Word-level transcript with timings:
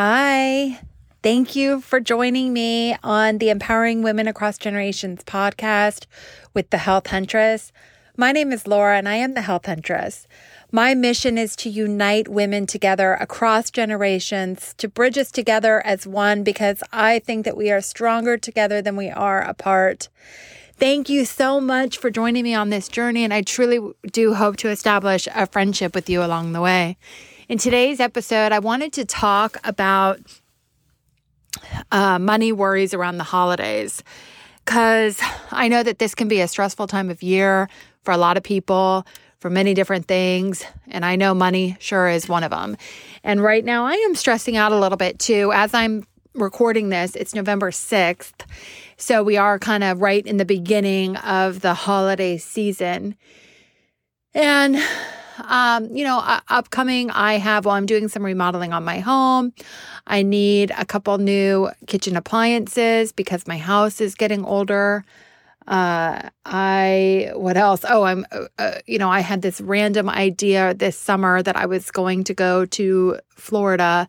Hi. 0.00 0.78
Thank 1.24 1.56
you 1.56 1.80
for 1.80 1.98
joining 1.98 2.52
me 2.52 2.96
on 3.02 3.38
the 3.38 3.50
Empowering 3.50 4.00
Women 4.00 4.28
Across 4.28 4.58
Generations 4.58 5.24
podcast 5.24 6.06
with 6.54 6.70
the 6.70 6.78
Health 6.78 7.08
Huntress. 7.08 7.72
My 8.16 8.30
name 8.30 8.52
is 8.52 8.68
Laura 8.68 8.96
and 8.96 9.08
I 9.08 9.16
am 9.16 9.34
the 9.34 9.40
Health 9.40 9.66
Huntress. 9.66 10.28
My 10.70 10.94
mission 10.94 11.36
is 11.36 11.56
to 11.56 11.68
unite 11.68 12.28
women 12.28 12.64
together 12.64 13.14
across 13.14 13.72
generations, 13.72 14.72
to 14.78 14.86
bridge 14.86 15.18
us 15.18 15.32
together 15.32 15.84
as 15.84 16.06
one, 16.06 16.44
because 16.44 16.80
I 16.92 17.18
think 17.18 17.44
that 17.44 17.56
we 17.56 17.68
are 17.72 17.80
stronger 17.80 18.38
together 18.38 18.80
than 18.80 18.94
we 18.94 19.10
are 19.10 19.40
apart. 19.40 20.10
Thank 20.76 21.08
you 21.08 21.24
so 21.24 21.60
much 21.60 21.98
for 21.98 22.08
joining 22.08 22.44
me 22.44 22.54
on 22.54 22.70
this 22.70 22.86
journey, 22.86 23.24
and 23.24 23.34
I 23.34 23.42
truly 23.42 23.80
do 24.12 24.34
hope 24.34 24.58
to 24.58 24.68
establish 24.68 25.26
a 25.34 25.48
friendship 25.48 25.92
with 25.92 26.08
you 26.08 26.22
along 26.22 26.52
the 26.52 26.60
way. 26.60 26.98
In 27.48 27.56
today's 27.56 27.98
episode, 27.98 28.52
I 28.52 28.58
wanted 28.58 28.92
to 28.92 29.06
talk 29.06 29.56
about 29.64 30.20
uh, 31.90 32.18
money 32.18 32.52
worries 32.52 32.92
around 32.92 33.16
the 33.16 33.24
holidays 33.24 34.04
because 34.62 35.18
I 35.50 35.68
know 35.68 35.82
that 35.82 35.98
this 35.98 36.14
can 36.14 36.28
be 36.28 36.42
a 36.42 36.48
stressful 36.48 36.88
time 36.88 37.08
of 37.08 37.22
year 37.22 37.70
for 38.02 38.12
a 38.12 38.18
lot 38.18 38.36
of 38.36 38.42
people 38.42 39.06
for 39.38 39.48
many 39.48 39.72
different 39.72 40.04
things. 40.04 40.62
And 40.88 41.06
I 41.06 41.16
know 41.16 41.32
money 41.32 41.78
sure 41.80 42.06
is 42.06 42.28
one 42.28 42.44
of 42.44 42.50
them. 42.50 42.76
And 43.24 43.42
right 43.42 43.64
now, 43.64 43.86
I 43.86 43.94
am 43.94 44.14
stressing 44.14 44.58
out 44.58 44.72
a 44.72 44.78
little 44.78 44.98
bit 44.98 45.18
too. 45.18 45.50
As 45.54 45.72
I'm 45.72 46.06
recording 46.34 46.90
this, 46.90 47.16
it's 47.16 47.34
November 47.34 47.70
6th. 47.70 48.44
So 48.98 49.22
we 49.22 49.38
are 49.38 49.58
kind 49.58 49.84
of 49.84 50.02
right 50.02 50.26
in 50.26 50.36
the 50.36 50.44
beginning 50.44 51.16
of 51.16 51.60
the 51.62 51.72
holiday 51.72 52.36
season. 52.36 53.16
And 54.34 54.82
um, 55.44 55.94
you 55.94 56.04
know, 56.04 56.18
uh, 56.18 56.40
upcoming, 56.48 57.10
I 57.10 57.34
have, 57.34 57.64
well, 57.64 57.74
I'm 57.74 57.86
doing 57.86 58.08
some 58.08 58.24
remodeling 58.24 58.72
on 58.72 58.84
my 58.84 59.00
home. 59.00 59.52
I 60.06 60.22
need 60.22 60.72
a 60.76 60.84
couple 60.84 61.18
new 61.18 61.70
kitchen 61.86 62.16
appliances 62.16 63.12
because 63.12 63.46
my 63.46 63.58
house 63.58 64.00
is 64.00 64.14
getting 64.14 64.44
older. 64.44 65.04
Uh, 65.66 66.30
I, 66.46 67.30
what 67.34 67.56
else? 67.56 67.84
Oh, 67.88 68.04
I'm, 68.04 68.24
uh, 68.32 68.46
uh 68.58 68.78
you 68.86 68.98
know, 68.98 69.10
I 69.10 69.20
had 69.20 69.42
this 69.42 69.60
random 69.60 70.08
idea 70.08 70.74
this 70.74 70.98
summer 70.98 71.42
that 71.42 71.56
I 71.56 71.66
was 71.66 71.90
going 71.90 72.24
to 72.24 72.34
go 72.34 72.64
to 72.64 73.18
Florida 73.28 74.08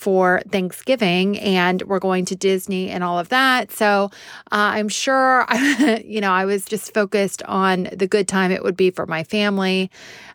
for 0.00 0.40
Thanksgiving 0.50 1.38
and 1.38 1.82
we're 1.82 1.98
going 1.98 2.24
to 2.24 2.34
Disney 2.34 2.88
and 2.88 3.04
all 3.04 3.18
of 3.18 3.28
that. 3.28 3.70
So 3.70 4.10
uh, 4.50 4.72
I'm 4.74 4.88
sure, 4.88 5.46
you 6.04 6.22
know, 6.22 6.32
I 6.32 6.46
was 6.46 6.64
just 6.64 6.94
focused 6.94 7.42
on 7.42 7.88
the 7.92 8.08
good 8.08 8.26
time 8.26 8.50
it 8.50 8.62
would 8.62 8.78
be 8.78 8.90
for 8.90 9.04
my 9.04 9.24
family 9.24 9.90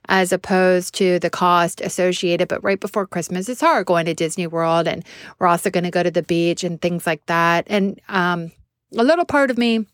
as 0.08 0.32
opposed 0.32 0.94
to 0.96 1.18
the 1.18 1.32
cost 1.32 1.82
associated. 1.82 2.48
But 2.48 2.64
right 2.64 2.80
before 2.80 3.08
Christmas, 3.08 3.50
it's 3.50 3.62
hard 3.62 3.88
going 3.88 4.06
to 4.06 4.14
Disney 4.14 4.46
World 4.46 4.88
and 4.88 5.04
we're 5.40 5.48
also 5.48 5.72
going 5.72 5.84
to 5.84 5.92
go 5.92 6.04
to 6.04 6.12
the 6.12 6.22
beach 6.22 6.64
and 6.64 6.80
things 6.80 7.08
like 7.08 7.26
that. 7.26 7.66
And 7.68 8.00
um, 8.08 8.52
a 8.96 9.04
little 9.04 9.26
part 9.26 9.50
of 9.50 9.58
me, 9.58 9.88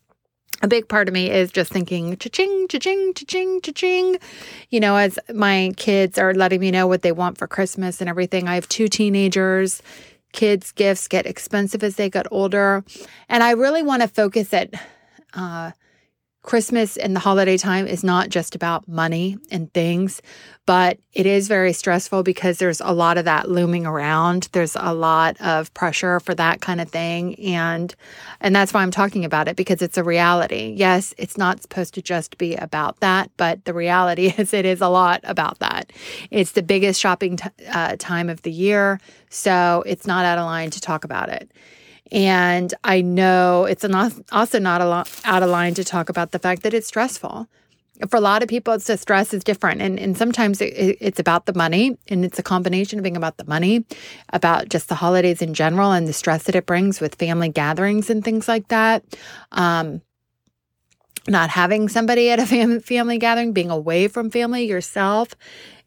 a 0.62 0.68
big 0.68 0.88
part 0.88 1.08
of 1.08 1.14
me 1.14 1.30
is 1.30 1.52
just 1.52 1.72
thinking 1.72 2.18
cha-ching, 2.18 2.68
cha-ching, 2.68 3.14
cha-ching, 3.14 3.62
cha-ching. 3.62 4.18
You 4.70 4.80
know, 4.80 4.96
as 4.96 5.18
my 5.34 5.72
kids 5.78 6.18
are 6.18 6.34
letting 6.34 6.60
me 6.60 6.72
know 6.72 6.88
what 6.88 7.02
they 7.02 7.12
want 7.12 7.38
for 7.38 7.48
Christmas 7.48 8.02
and 8.02 8.10
everything. 8.10 8.48
I 8.48 8.56
have 8.56 8.70
two 8.70 8.88
teenagers. 8.88 9.82
Kids' 10.34 10.72
gifts 10.72 11.08
get 11.08 11.26
expensive 11.26 11.84
as 11.84 11.96
they 11.96 12.10
get 12.10 12.28
older. 12.32 12.84
And 13.28 13.44
I 13.44 13.52
really 13.52 13.84
want 13.84 14.02
to 14.02 14.08
focus 14.08 14.54
it 14.54 14.74
uh, 15.34 15.72
Christmas 16.44 16.98
and 16.98 17.16
the 17.16 17.20
holiday 17.20 17.56
time 17.56 17.86
is 17.86 18.04
not 18.04 18.30
just 18.30 18.56
about 18.56 18.88
money 18.88 19.38
and 19.52 19.72
things, 19.74 20.22
but 20.66 20.98
it 21.14 21.28
is 21.28 21.48
very 21.48 21.72
stressful 21.72 22.24
because 22.24 22.58
there's 22.58 22.82
a 22.82 22.92
lot 22.94 23.20
of 23.20 23.26
that 23.26 23.50
looming 23.50 23.86
around. 23.86 24.50
There's 24.52 24.76
a 24.76 24.94
lot 24.94 25.40
of 25.40 25.72
pressure 25.76 26.20
for 26.20 26.34
that 26.36 26.60
kind 26.60 26.82
of 26.82 26.90
thing 26.90 27.36
and 27.36 27.94
and 28.40 28.56
that's 28.56 28.74
why 28.74 28.82
I'm 28.82 28.92
talking 28.92 29.24
about 29.24 29.48
it 29.48 29.56
because 29.56 29.84
it's 29.84 29.98
a 29.98 30.04
reality. 30.04 30.74
Yes, 30.76 31.14
it's 31.20 31.38
not 31.38 31.62
supposed 31.62 31.94
to 31.94 32.02
just 32.02 32.40
be 32.40 32.56
about 32.56 33.00
that, 33.02 33.30
but 33.38 33.66
the 33.66 33.74
reality 33.74 34.28
is 34.38 34.54
it 34.54 34.66
is 34.66 34.82
a 34.82 34.90
lot 34.90 35.20
about 35.24 35.60
that. 35.60 35.92
It's 36.32 36.54
the 36.54 36.64
biggest 36.64 37.00
shopping 37.00 37.38
t- 37.38 37.50
uh, 37.72 37.98
time 38.00 38.30
of 38.30 38.42
the 38.42 38.52
year, 38.52 39.00
so 39.30 39.84
it's 39.86 40.08
not 40.08 40.26
out 40.26 40.40
of 40.40 40.46
line 40.46 40.72
to 40.72 40.82
talk 40.82 41.04
about 41.04 41.30
it. 41.30 41.52
And 42.12 42.74
I 42.84 43.02
know 43.02 43.66
it's 43.66 43.86
also 44.32 44.60
not 44.60 45.10
out 45.24 45.44
of 45.44 45.50
line 45.50 45.74
to 45.76 45.84
talk 45.84 46.10
about 46.10 46.32
the 46.32 46.40
fact 46.40 46.64
that 46.64 46.74
it's 46.74 46.88
stressful. 46.88 47.48
For 48.10 48.18
a 48.18 48.22
lot 48.22 48.42
of 48.42 48.50
people, 48.50 48.74
it's 48.74 49.00
stress 49.00 49.34
is 49.34 49.44
different. 49.44 49.82
And, 49.82 50.00
and 50.00 50.18
sometimes 50.18 50.60
it, 50.60 50.98
it's 51.00 51.20
about 51.20 51.46
the 51.46 51.54
money, 51.54 51.98
and 52.08 52.26
it's 52.26 52.40
a 52.40 52.44
combination 52.44 53.00
of 53.00 53.04
being 53.04 53.16
about 53.16 53.38
the 53.38 53.46
money, 53.46 53.86
about 54.34 54.70
just 54.70 54.90
the 54.90 54.96
holidays 54.96 55.42
in 55.42 55.54
general 55.54 55.92
and 55.92 56.08
the 56.08 56.14
stress 56.14 56.44
that 56.44 56.56
it 56.56 56.66
brings 56.66 57.00
with 57.00 57.16
family 57.16 57.50
gatherings 57.50 58.10
and 58.10 58.24
things 58.24 58.48
like 58.48 58.68
that. 58.70 59.04
Um, 59.52 60.02
not 61.28 61.52
having 61.52 61.88
somebody 61.88 62.32
at 62.32 62.40
a 62.40 62.80
family 62.82 63.20
gathering, 63.20 63.54
being 63.54 63.70
away 63.70 64.08
from 64.08 64.32
family 64.32 64.66
yourself, 64.66 65.36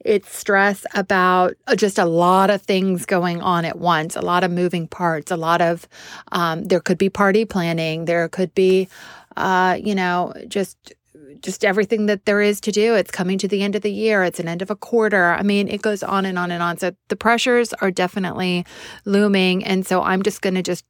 it's 0.05 0.37
stress 0.37 0.85
about 0.95 1.55
uh, 1.67 1.75
just 1.75 1.99
a 1.99 2.05
lot 2.05 2.51
of 2.51 2.63
things 2.63 3.07
going 3.07 3.41
on 3.43 3.65
at 3.65 3.79
once, 3.79 4.17
a 4.17 4.21
lot 4.23 4.45
of 4.45 4.51
moving 4.51 4.87
parts, 4.87 5.31
a 5.31 5.37
lot 5.37 5.61
of, 5.61 5.89
um, 6.33 6.65
there 6.65 6.81
could 6.81 6.99
be 6.99 7.09
party 7.09 7.45
planning, 7.45 8.05
there 8.05 8.29
could 8.29 8.55
be, 8.55 8.89
uh, 9.37 9.79
you 9.83 9.95
know, 9.95 10.33
just 10.47 10.95
just 11.41 11.65
everything 11.65 12.07
that 12.07 12.25
there 12.25 12.41
is 12.41 12.59
to 12.63 12.73
do. 12.73 12.95
It's 12.95 13.11
coming 13.11 13.37
to 13.39 13.47
the 13.47 13.63
end 13.63 13.77
of 13.77 13.83
the 13.83 13.93
year. 13.93 14.25
It's 14.25 14.41
an 14.41 14.49
end 14.49 14.63
of 14.63 14.71
a 14.71 14.77
quarter. 14.77 15.33
I 15.33 15.43
mean, 15.43 15.69
it 15.69 15.83
goes 15.83 16.03
on 16.03 16.25
and 16.25 16.39
on 16.39 16.51
and 16.51 16.63
on. 16.63 16.79
So 16.79 16.93
the 17.09 17.17
pressures 17.17 17.75
are 17.75 17.91
definitely 17.91 18.65
looming. 19.05 19.63
And 19.63 19.87
so 19.87 20.03
I'm 20.03 20.23
just 20.23 20.41
going 20.41 20.55
to 20.55 20.63
just 20.63 20.85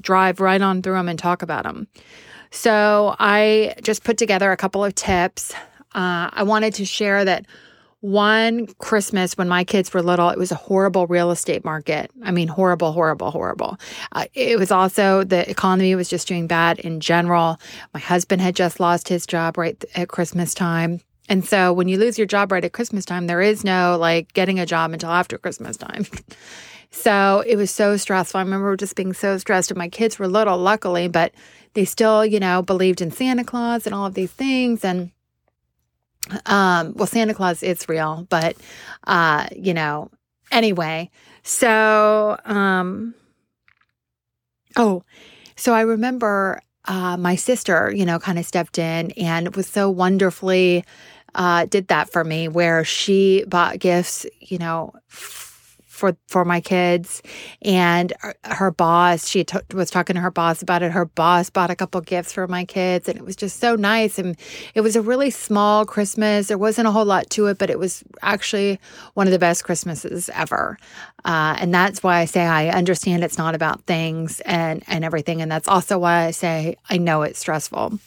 drive 0.00 0.40
right 0.40 0.62
on 0.62 0.80
through 0.80 0.94
them 0.94 1.08
and 1.08 1.18
talk 1.18 1.42
about 1.42 1.64
them. 1.64 1.88
So 2.50 3.16
I 3.18 3.74
just 3.82 4.02
put 4.02 4.16
together 4.16 4.50
a 4.50 4.56
couple 4.56 4.82
of 4.82 4.94
tips. 4.94 5.52
Uh, 5.94 6.30
I 6.32 6.42
wanted 6.42 6.72
to 6.74 6.86
share 6.86 7.24
that 7.26 7.44
one 8.00 8.66
Christmas 8.78 9.36
when 9.36 9.48
my 9.48 9.64
kids 9.64 9.92
were 9.92 10.02
little, 10.02 10.28
it 10.28 10.38
was 10.38 10.52
a 10.52 10.56
horrible 10.56 11.06
real 11.06 11.30
estate 11.30 11.64
market. 11.64 12.10
I 12.22 12.30
mean, 12.30 12.48
horrible, 12.48 12.92
horrible, 12.92 13.30
horrible. 13.30 13.76
Uh, 14.12 14.26
it 14.34 14.58
was 14.58 14.70
also 14.70 15.24
the 15.24 15.48
economy 15.50 15.94
was 15.94 16.08
just 16.08 16.28
doing 16.28 16.46
bad 16.46 16.78
in 16.78 17.00
general. 17.00 17.58
My 17.92 18.00
husband 18.00 18.40
had 18.40 18.54
just 18.54 18.78
lost 18.78 19.08
his 19.08 19.26
job 19.26 19.58
right 19.58 19.82
at 19.96 20.08
Christmas 20.08 20.54
time. 20.54 21.00
And 21.28 21.44
so 21.44 21.72
when 21.72 21.88
you 21.88 21.98
lose 21.98 22.16
your 22.16 22.26
job 22.26 22.52
right 22.52 22.64
at 22.64 22.72
Christmas 22.72 23.04
time, 23.04 23.26
there 23.26 23.42
is 23.42 23.64
no 23.64 23.96
like 23.98 24.32
getting 24.32 24.60
a 24.60 24.66
job 24.66 24.92
until 24.92 25.10
after 25.10 25.36
Christmas 25.36 25.76
time. 25.76 26.06
so 26.90 27.42
it 27.46 27.56
was 27.56 27.70
so 27.70 27.96
stressful. 27.96 28.38
I 28.38 28.42
remember 28.42 28.76
just 28.76 28.96
being 28.96 29.12
so 29.12 29.36
stressed, 29.38 29.70
and 29.70 29.78
my 29.78 29.88
kids 29.88 30.18
were 30.18 30.28
little, 30.28 30.56
luckily, 30.56 31.08
but 31.08 31.32
they 31.74 31.84
still, 31.84 32.24
you 32.24 32.40
know, 32.40 32.62
believed 32.62 33.00
in 33.00 33.10
Santa 33.10 33.44
Claus 33.44 33.86
and 33.86 33.94
all 33.94 34.06
of 34.06 34.14
these 34.14 34.32
things. 34.32 34.84
And 34.84 35.10
um, 36.46 36.94
well, 36.94 37.06
Santa 37.06 37.34
Claus 37.34 37.62
is 37.62 37.88
real, 37.88 38.26
but 38.28 38.56
uh, 39.06 39.46
you 39.54 39.74
know, 39.74 40.10
anyway. 40.50 41.10
So, 41.42 42.38
um, 42.44 43.14
oh, 44.76 45.02
so 45.56 45.74
I 45.74 45.80
remember 45.82 46.60
uh, 46.86 47.16
my 47.16 47.36
sister, 47.36 47.92
you 47.94 48.04
know, 48.04 48.18
kind 48.18 48.38
of 48.38 48.46
stepped 48.46 48.78
in 48.78 49.10
and 49.12 49.54
was 49.56 49.66
so 49.66 49.90
wonderfully 49.90 50.84
uh, 51.34 51.66
did 51.66 51.88
that 51.88 52.10
for 52.10 52.24
me, 52.24 52.48
where 52.48 52.84
she 52.84 53.44
bought 53.46 53.78
gifts, 53.78 54.26
you 54.40 54.58
know. 54.58 54.92
For 55.98 56.16
for 56.28 56.44
my 56.44 56.60
kids. 56.60 57.22
And 57.62 58.12
her 58.44 58.70
boss 58.70 59.28
she 59.28 59.44
t- 59.44 59.58
was 59.74 59.90
talking 59.90 60.14
to 60.14 60.20
her 60.20 60.30
boss 60.30 60.62
about 60.62 60.82
it. 60.82 60.92
Her 60.92 61.04
boss 61.04 61.50
bought 61.50 61.70
a 61.70 61.76
couple 61.76 62.00
gifts 62.00 62.32
for 62.32 62.46
my 62.46 62.64
kids 62.64 63.08
and 63.08 63.18
it 63.18 63.24
was 63.24 63.36
just 63.36 63.58
so 63.58 63.74
nice. 63.74 64.18
And 64.18 64.36
it 64.74 64.80
was 64.80 64.96
a 64.96 65.02
really 65.02 65.30
small 65.30 65.84
christmas. 65.84 66.46
There 66.46 66.56
wasn't 66.56 66.86
a 66.88 66.92
whole 66.92 67.04
lot 67.04 67.28
to 67.30 67.46
it 67.46 67.58
but 67.58 67.68
it 67.68 67.78
was 67.78 68.04
actually 68.22 68.78
one 69.14 69.26
of 69.26 69.32
the 69.32 69.38
best 69.38 69.64
christmases 69.64 70.30
ever. 70.32 70.78
Uh, 71.24 71.56
and 71.58 71.74
that's 71.74 72.02
why 72.02 72.18
i 72.20 72.24
say 72.24 72.42
i 72.42 72.68
understand 72.68 73.24
it's 73.24 73.38
not 73.38 73.54
about 73.54 73.82
things 73.82 74.40
and 74.40 74.84
and 74.86 75.04
everything. 75.04 75.42
And 75.42 75.50
that's 75.50 75.68
also 75.68 75.98
why 75.98 76.26
i 76.26 76.30
say 76.30 76.76
i 76.88 76.96
know 76.96 77.22
it's 77.22 77.40
stressful. 77.40 77.98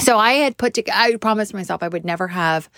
So 0.00 0.18
i 0.18 0.32
had 0.32 0.56
put 0.56 0.74
to 0.74 0.82
i 0.92 1.16
promised 1.16 1.54
myself 1.54 1.82
i 1.82 1.88
would 1.88 2.04
never 2.04 2.26
have 2.28 2.68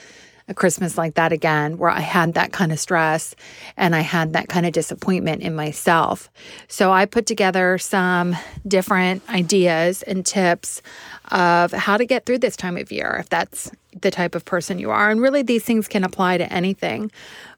a 0.49 0.55
Christmas 0.55 0.99
like 0.99 1.15
that 1.15 1.33
again, 1.33 1.79
where 1.79 1.91
I 1.91 2.01
had 2.01 2.35
that 2.35 2.53
kind 2.53 2.71
of 2.71 2.79
stress 2.79 3.35
and 3.77 3.97
I 3.97 4.01
had 4.01 4.35
that 4.35 4.49
kind 4.49 4.67
of 4.67 4.73
disappointment 4.73 5.43
in 5.43 5.55
myself. 5.55 6.31
So 6.69 6.93
I 6.93 7.07
put 7.07 7.27
together 7.27 7.79
some 7.79 8.37
different 8.69 9.23
ideas 9.31 10.03
and 10.03 10.25
tips 10.25 10.83
of 11.31 11.73
how 11.73 11.97
to 11.97 12.05
get 12.05 12.27
through 12.27 12.39
this 12.39 12.57
time 12.57 12.77
of 12.77 12.93
year, 12.93 13.17
if 13.21 13.29
that's 13.31 13.71
the 14.01 14.11
type 14.11 14.35
of 14.35 14.45
person 14.45 14.79
you 14.79 14.91
are. 14.91 15.11
And 15.11 15.21
really, 15.21 15.43
these 15.43 15.65
things 15.65 15.89
can 15.89 16.05
apply 16.05 16.39
to 16.39 16.53
anything. 16.53 17.11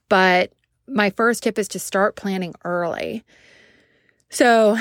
But 0.07 0.53
my 0.87 1.09
first 1.09 1.43
tip 1.43 1.59
is 1.59 1.67
to 1.69 1.79
start 1.79 2.15
planning 2.15 2.55
early. 2.63 3.25
So, 4.29 4.77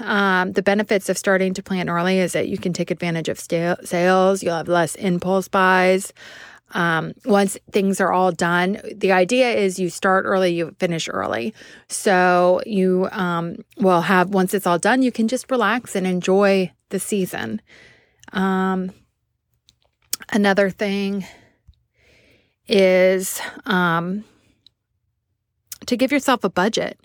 um, 0.00 0.52
the 0.52 0.62
benefits 0.62 1.08
of 1.08 1.16
starting 1.16 1.54
to 1.54 1.62
plan 1.62 1.88
early 1.88 2.18
is 2.18 2.32
that 2.32 2.48
you 2.48 2.58
can 2.58 2.72
take 2.72 2.90
advantage 2.90 3.28
of 3.28 3.38
sales, 3.38 4.42
you'll 4.42 4.56
have 4.56 4.68
less 4.68 4.94
impulse 4.96 5.48
buys. 5.48 6.12
Um, 6.74 7.12
once 7.24 7.56
things 7.70 8.00
are 8.00 8.12
all 8.12 8.32
done, 8.32 8.78
the 8.94 9.12
idea 9.12 9.52
is 9.52 9.78
you 9.78 9.88
start 9.88 10.24
early, 10.26 10.52
you 10.54 10.74
finish 10.78 11.08
early. 11.08 11.54
So 11.88 12.60
you 12.66 13.08
um, 13.12 13.56
will 13.78 14.02
have, 14.02 14.30
once 14.30 14.52
it's 14.54 14.66
all 14.66 14.78
done, 14.78 15.02
you 15.02 15.12
can 15.12 15.28
just 15.28 15.50
relax 15.50 15.94
and 15.94 16.06
enjoy 16.06 16.72
the 16.90 16.98
season. 16.98 17.62
Um, 18.32 18.92
another 20.32 20.68
thing 20.68 21.24
is 22.66 23.40
um, 23.66 24.24
to 25.86 25.96
give 25.96 26.10
yourself 26.10 26.42
a 26.42 26.50
budget 26.50 26.98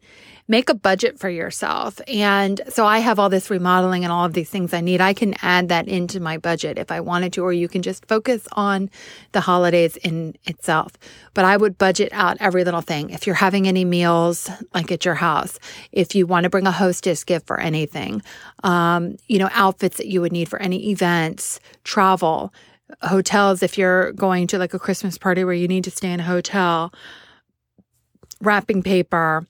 make 0.49 0.67
a 0.67 0.73
budget 0.73 1.19
for 1.19 1.29
yourself. 1.29 2.01
And 2.07 2.59
so 2.67 2.85
I 2.85 2.99
have 2.99 3.19
all 3.19 3.29
this 3.29 3.51
remodeling 3.51 4.03
and 4.03 4.11
all 4.11 4.25
of 4.25 4.33
these 4.33 4.49
things 4.49 4.73
I 4.73 4.81
need. 4.81 4.99
I 4.99 5.13
can 5.13 5.35
add 5.43 5.69
that 5.69 5.87
into 5.87 6.19
my 6.19 6.39
budget 6.39 6.79
if 6.79 6.91
I 6.91 6.99
wanted 6.99 7.31
to, 7.33 7.43
or 7.43 7.53
you 7.53 7.69
can 7.69 7.83
just 7.83 8.07
focus 8.07 8.47
on 8.53 8.89
the 9.31 9.41
holidays 9.41 9.95
in 9.97 10.35
itself. 10.45 10.93
But 11.35 11.45
I 11.45 11.55
would 11.55 11.77
budget 11.77 12.09
out 12.13 12.37
every 12.39 12.63
little 12.63 12.81
thing. 12.81 13.11
If 13.11 13.27
you're 13.27 13.35
having 13.35 13.67
any 13.67 13.85
meals, 13.85 14.49
like 14.73 14.91
at 14.91 15.05
your 15.05 15.15
house, 15.15 15.59
if 15.91 16.15
you 16.15 16.25
want 16.25 16.45
to 16.45 16.49
bring 16.49 16.65
a 16.65 16.71
hostess 16.71 17.23
gift 17.23 17.45
for 17.45 17.59
anything, 17.59 18.23
um, 18.63 19.17
you 19.27 19.37
know, 19.37 19.49
outfits 19.53 19.97
that 19.97 20.07
you 20.07 20.19
would 20.19 20.31
need 20.31 20.49
for 20.49 20.59
any 20.59 20.89
events, 20.89 21.59
travel, 21.83 22.51
hotels, 23.03 23.61
if 23.61 23.77
you're 23.77 24.13
going 24.13 24.47
to 24.47 24.57
like 24.57 24.73
a 24.73 24.79
Christmas 24.79 25.15
party 25.15 25.43
where 25.43 25.53
you 25.53 25.67
need 25.67 25.83
to 25.83 25.91
stay 25.91 26.11
in 26.11 26.19
a 26.19 26.23
hotel, 26.23 26.91
wrapping 28.41 28.81
paper, 28.81 29.45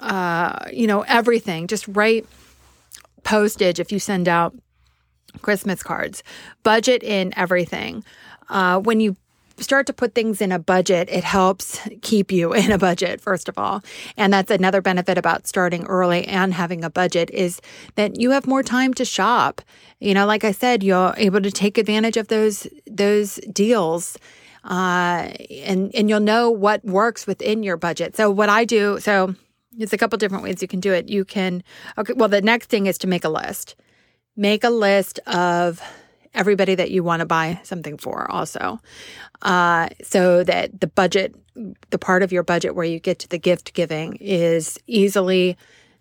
uh, 0.00 0.66
you 0.72 0.86
know, 0.86 1.02
everything. 1.02 1.66
Just 1.66 1.86
write 1.88 2.26
postage 3.24 3.80
if 3.80 3.90
you 3.90 3.98
send 3.98 4.28
out 4.28 4.54
Christmas 5.42 5.82
cards. 5.82 6.22
Budget 6.62 7.02
in 7.02 7.32
everything. 7.36 8.04
Uh, 8.48 8.78
when 8.78 9.00
you 9.00 9.16
start 9.58 9.86
to 9.86 9.92
put 9.92 10.14
things 10.14 10.40
in 10.40 10.52
a 10.52 10.58
budget, 10.58 11.08
it 11.10 11.24
helps 11.24 11.80
keep 12.02 12.30
you 12.30 12.52
in 12.54 12.70
a 12.70 12.78
budget, 12.78 13.20
first 13.20 13.48
of 13.48 13.58
all. 13.58 13.82
And 14.16 14.32
that's 14.32 14.50
another 14.50 14.80
benefit 14.80 15.18
about 15.18 15.46
starting 15.46 15.84
early 15.86 16.26
and 16.26 16.52
having 16.54 16.84
a 16.84 16.90
budget 16.90 17.30
is 17.30 17.60
that 17.94 18.20
you 18.20 18.30
have 18.30 18.46
more 18.46 18.62
time 18.62 18.94
to 18.94 19.04
shop. 19.04 19.62
You 20.00 20.14
know, 20.14 20.26
like 20.26 20.44
I 20.44 20.52
said, 20.52 20.82
you're 20.82 21.14
able 21.16 21.40
to 21.40 21.50
take 21.50 21.78
advantage 21.78 22.16
of 22.16 22.28
those 22.28 22.66
those 22.86 23.36
deals. 23.52 24.18
Uh, 24.64 25.30
and 25.62 25.94
and 25.94 26.10
you'll 26.10 26.20
know 26.20 26.50
what 26.50 26.84
works 26.84 27.26
within 27.26 27.62
your 27.62 27.76
budget. 27.76 28.16
So 28.16 28.30
what 28.30 28.48
I 28.48 28.64
do, 28.64 28.98
so 28.98 29.34
there's 29.76 29.92
a 29.92 29.98
couple 29.98 30.18
different 30.18 30.44
ways 30.44 30.62
you 30.62 30.68
can 30.68 30.80
do 30.80 30.92
it. 30.92 31.08
You 31.08 31.24
can, 31.24 31.62
okay, 31.98 32.14
well, 32.14 32.28
the 32.28 32.42
next 32.42 32.68
thing 32.68 32.86
is 32.86 32.98
to 32.98 33.06
make 33.06 33.24
a 33.24 33.28
list. 33.28 33.76
Make 34.36 34.64
a 34.64 34.70
list 34.70 35.18
of 35.26 35.80
everybody 36.34 36.74
that 36.74 36.90
you 36.90 37.02
want 37.02 37.20
to 37.20 37.26
buy 37.26 37.60
something 37.62 37.96
for, 37.96 38.30
also. 38.30 38.80
Uh, 39.42 39.88
so 40.02 40.44
that 40.44 40.80
the 40.80 40.86
budget, 40.86 41.34
the 41.90 41.98
part 41.98 42.22
of 42.22 42.32
your 42.32 42.42
budget 42.42 42.74
where 42.74 42.84
you 42.84 43.00
get 43.00 43.18
to 43.20 43.28
the 43.28 43.38
gift 43.38 43.74
giving 43.74 44.16
is 44.16 44.78
easily 44.86 45.56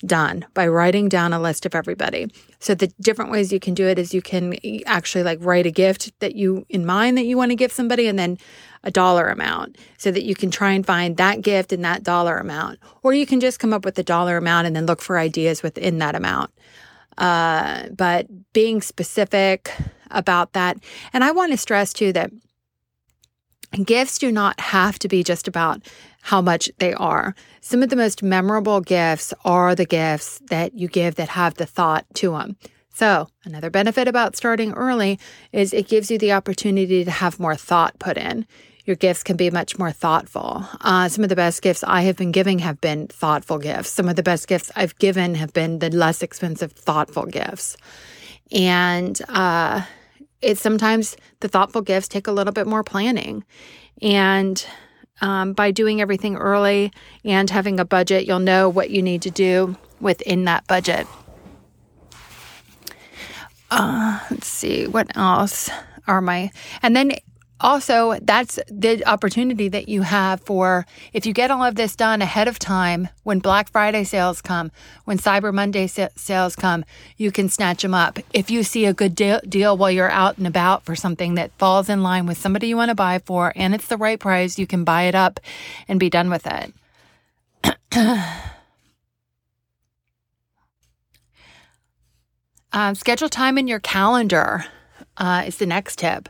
done 0.05 0.45
by 0.53 0.67
writing 0.67 1.09
down 1.09 1.33
a 1.33 1.39
list 1.39 1.65
of 1.65 1.73
everybody. 1.73 2.31
So 2.59 2.75
the 2.75 2.87
different 2.99 3.31
ways 3.31 3.53
you 3.53 3.59
can 3.59 3.73
do 3.73 3.87
it 3.87 3.97
is 3.97 4.13
you 4.13 4.21
can 4.21 4.55
actually 4.85 5.23
like 5.23 5.39
write 5.41 5.65
a 5.65 5.71
gift 5.71 6.11
that 6.19 6.35
you 6.35 6.65
in 6.69 6.85
mind 6.85 7.17
that 7.17 7.25
you 7.25 7.37
want 7.37 7.51
to 7.51 7.55
give 7.55 7.71
somebody 7.71 8.07
and 8.07 8.19
then 8.19 8.37
a 8.85 8.91
dollar 8.91 9.27
amount 9.27 9.77
so 9.97 10.11
that 10.11 10.23
you 10.23 10.35
can 10.35 10.51
try 10.51 10.71
and 10.71 10.85
find 10.85 11.17
that 11.17 11.41
gift 11.41 11.73
in 11.73 11.81
that 11.81 12.03
dollar 12.03 12.37
amount. 12.37 12.79
Or 13.03 13.13
you 13.13 13.25
can 13.25 13.39
just 13.39 13.59
come 13.59 13.73
up 13.73 13.83
with 13.83 13.95
the 13.95 14.03
dollar 14.03 14.37
amount 14.37 14.67
and 14.67 14.75
then 14.75 14.85
look 14.85 15.01
for 15.01 15.17
ideas 15.17 15.63
within 15.63 15.97
that 15.97 16.15
amount. 16.15 16.51
Uh, 17.17 17.89
but 17.89 18.27
being 18.53 18.81
specific 18.81 19.71
about 20.11 20.53
that. 20.53 20.77
And 21.11 21.23
I 21.23 21.31
want 21.31 21.51
to 21.51 21.57
stress 21.57 21.91
too 21.93 22.13
that 22.13 22.31
gifts 23.83 24.19
do 24.19 24.31
not 24.31 24.59
have 24.59 24.99
to 24.99 25.07
be 25.07 25.23
just 25.23 25.47
about 25.47 25.81
how 26.21 26.41
much 26.41 26.69
they 26.77 26.93
are. 26.93 27.35
Some 27.61 27.83
of 27.83 27.89
the 27.89 27.95
most 27.95 28.23
memorable 28.23 28.81
gifts 28.81 29.33
are 29.43 29.75
the 29.75 29.85
gifts 29.85 30.39
that 30.49 30.73
you 30.73 30.87
give 30.87 31.15
that 31.15 31.29
have 31.29 31.55
the 31.55 31.65
thought 31.65 32.05
to 32.15 32.31
them. 32.31 32.57
So, 32.93 33.27
another 33.43 33.69
benefit 33.69 34.07
about 34.07 34.37
starting 34.37 34.71
early 34.73 35.19
is 35.51 35.73
it 35.73 35.89
gives 35.89 36.09
you 36.09 36.17
the 36.17 36.31
opportunity 36.31 37.03
to 37.03 37.11
have 37.11 37.41
more 37.41 37.55
thought 37.55 37.99
put 37.99 38.17
in 38.17 38.45
your 38.85 38.95
gifts 38.95 39.23
can 39.23 39.35
be 39.35 39.49
much 39.49 39.77
more 39.79 39.91
thoughtful. 39.91 40.63
Uh, 40.81 41.09
some 41.09 41.23
of 41.23 41.29
the 41.29 41.35
best 41.35 41.61
gifts 41.61 41.83
I 41.83 42.01
have 42.01 42.15
been 42.15 42.31
giving 42.31 42.59
have 42.59 42.79
been 42.79 43.07
thoughtful 43.07 43.57
gifts. 43.57 43.89
Some 43.89 44.07
of 44.07 44.15
the 44.15 44.23
best 44.23 44.47
gifts 44.47 44.71
I've 44.75 44.97
given 44.99 45.35
have 45.35 45.53
been 45.53 45.79
the 45.79 45.89
less 45.89 46.21
expensive, 46.21 46.71
thoughtful 46.71 47.25
gifts. 47.25 47.77
And 48.51 49.19
uh, 49.27 49.81
it's 50.41 50.61
sometimes 50.61 51.17
the 51.39 51.47
thoughtful 51.47 51.81
gifts 51.81 52.07
take 52.07 52.27
a 52.27 52.31
little 52.31 52.53
bit 52.53 52.67
more 52.67 52.83
planning. 52.83 53.43
And 54.01 54.63
um, 55.21 55.53
by 55.53 55.71
doing 55.71 55.99
everything 55.99 56.35
early 56.35 56.91
and 57.23 57.49
having 57.49 57.79
a 57.79 57.85
budget, 57.85 58.25
you'll 58.25 58.39
know 58.39 58.69
what 58.69 58.91
you 58.91 59.01
need 59.01 59.23
to 59.23 59.31
do 59.31 59.75
within 59.99 60.45
that 60.45 60.67
budget. 60.67 61.07
Uh, 63.71 64.19
let's 64.29 64.47
see, 64.47 64.85
what 64.85 65.15
else 65.17 65.71
are 66.07 66.21
my, 66.21 66.51
and 66.83 66.95
then 66.95 67.13
also, 67.61 68.19
that's 68.21 68.59
the 68.67 69.05
opportunity 69.05 69.69
that 69.69 69.87
you 69.87 70.01
have 70.01 70.41
for 70.41 70.85
if 71.13 71.25
you 71.25 71.31
get 71.31 71.51
all 71.51 71.63
of 71.63 71.75
this 71.75 71.95
done 71.95 72.21
ahead 72.21 72.49
of 72.49 72.59
time, 72.59 73.07
when 73.23 73.39
Black 73.39 73.71
Friday 73.71 74.03
sales 74.03 74.41
come, 74.41 74.71
when 75.05 75.17
Cyber 75.17 75.53
Monday 75.53 75.87
sa- 75.87 76.09
sales 76.17 76.53
come, 76.55 76.83
you 77.15 77.31
can 77.31 77.47
snatch 77.47 77.81
them 77.81 77.93
up. 77.93 78.19
If 78.33 78.51
you 78.51 78.63
see 78.63 78.85
a 78.85 78.93
good 78.93 79.15
de- 79.15 79.39
deal 79.47 79.77
while 79.77 79.89
you're 79.89 80.11
out 80.11 80.37
and 80.37 80.45
about 80.45 80.83
for 80.83 80.97
something 80.97 81.35
that 81.35 81.53
falls 81.57 81.87
in 81.87 82.03
line 82.03 82.25
with 82.25 82.37
somebody 82.37 82.67
you 82.67 82.75
want 82.75 82.89
to 82.89 82.95
buy 82.95 83.19
for 83.19 83.53
and 83.55 83.73
it's 83.73 83.87
the 83.87 83.95
right 83.95 84.19
price, 84.19 84.59
you 84.59 84.67
can 84.67 84.83
buy 84.83 85.03
it 85.03 85.15
up 85.15 85.39
and 85.87 85.97
be 85.97 86.09
done 86.09 86.29
with 86.29 86.45
it. 86.45 86.73
um, 92.73 92.95
schedule 92.95 93.29
time 93.29 93.57
in 93.57 93.69
your 93.69 93.79
calendar 93.79 94.65
uh, 95.15 95.45
is 95.47 95.55
the 95.55 95.65
next 95.65 95.99
tip 95.99 96.27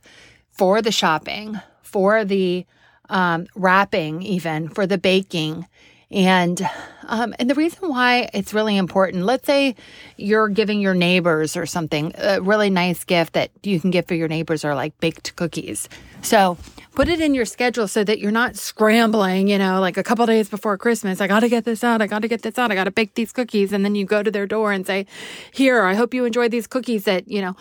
for 0.55 0.81
the 0.81 0.91
shopping, 0.91 1.59
for 1.81 2.25
the 2.25 2.65
um, 3.09 3.47
wrapping, 3.55 4.21
even 4.21 4.69
for 4.69 4.87
the 4.87 4.97
baking. 4.97 5.67
And 6.11 6.67
um, 7.07 7.33
and 7.39 7.49
the 7.49 7.55
reason 7.55 7.89
why 7.89 8.29
it's 8.33 8.53
really 8.53 8.77
important, 8.77 9.25
let's 9.25 9.45
say 9.45 9.75
you're 10.17 10.49
giving 10.49 10.79
your 10.79 10.93
neighbors 10.93 11.57
or 11.57 11.65
something 11.65 12.13
a 12.17 12.41
really 12.41 12.69
nice 12.69 13.03
gift 13.03 13.33
that 13.33 13.51
you 13.63 13.79
can 13.79 13.91
give 13.91 14.07
for 14.07 14.15
your 14.15 14.27
neighbors 14.27 14.63
are 14.63 14.75
like 14.75 14.97
baked 14.99 15.35
cookies. 15.35 15.89
So 16.21 16.57
put 16.93 17.09
it 17.09 17.19
in 17.19 17.33
your 17.33 17.45
schedule 17.45 17.87
so 17.87 18.03
that 18.03 18.19
you're 18.19 18.31
not 18.31 18.55
scrambling, 18.55 19.47
you 19.47 19.57
know, 19.57 19.81
like 19.81 19.97
a 19.97 20.03
couple 20.03 20.25
days 20.25 20.47
before 20.47 20.77
Christmas. 20.77 21.21
I 21.21 21.27
got 21.27 21.41
to 21.41 21.49
get 21.49 21.65
this 21.65 21.83
out. 21.83 22.01
I 22.01 22.07
got 22.07 22.21
to 22.21 22.27
get 22.27 22.43
this 22.43 22.57
out. 22.57 22.71
I 22.71 22.75
got 22.75 22.85
to 22.85 22.91
bake 22.91 23.15
these 23.15 23.31
cookies. 23.31 23.73
And 23.73 23.83
then 23.83 23.95
you 23.95 24.05
go 24.05 24.23
to 24.23 24.31
their 24.31 24.47
door 24.47 24.71
and 24.71 24.87
say, 24.87 25.05
Here, 25.51 25.83
I 25.83 25.95
hope 25.95 26.13
you 26.13 26.23
enjoy 26.25 26.49
these 26.49 26.67
cookies 26.67 27.03
that, 27.05 27.27
you 27.27 27.41
know, 27.41 27.55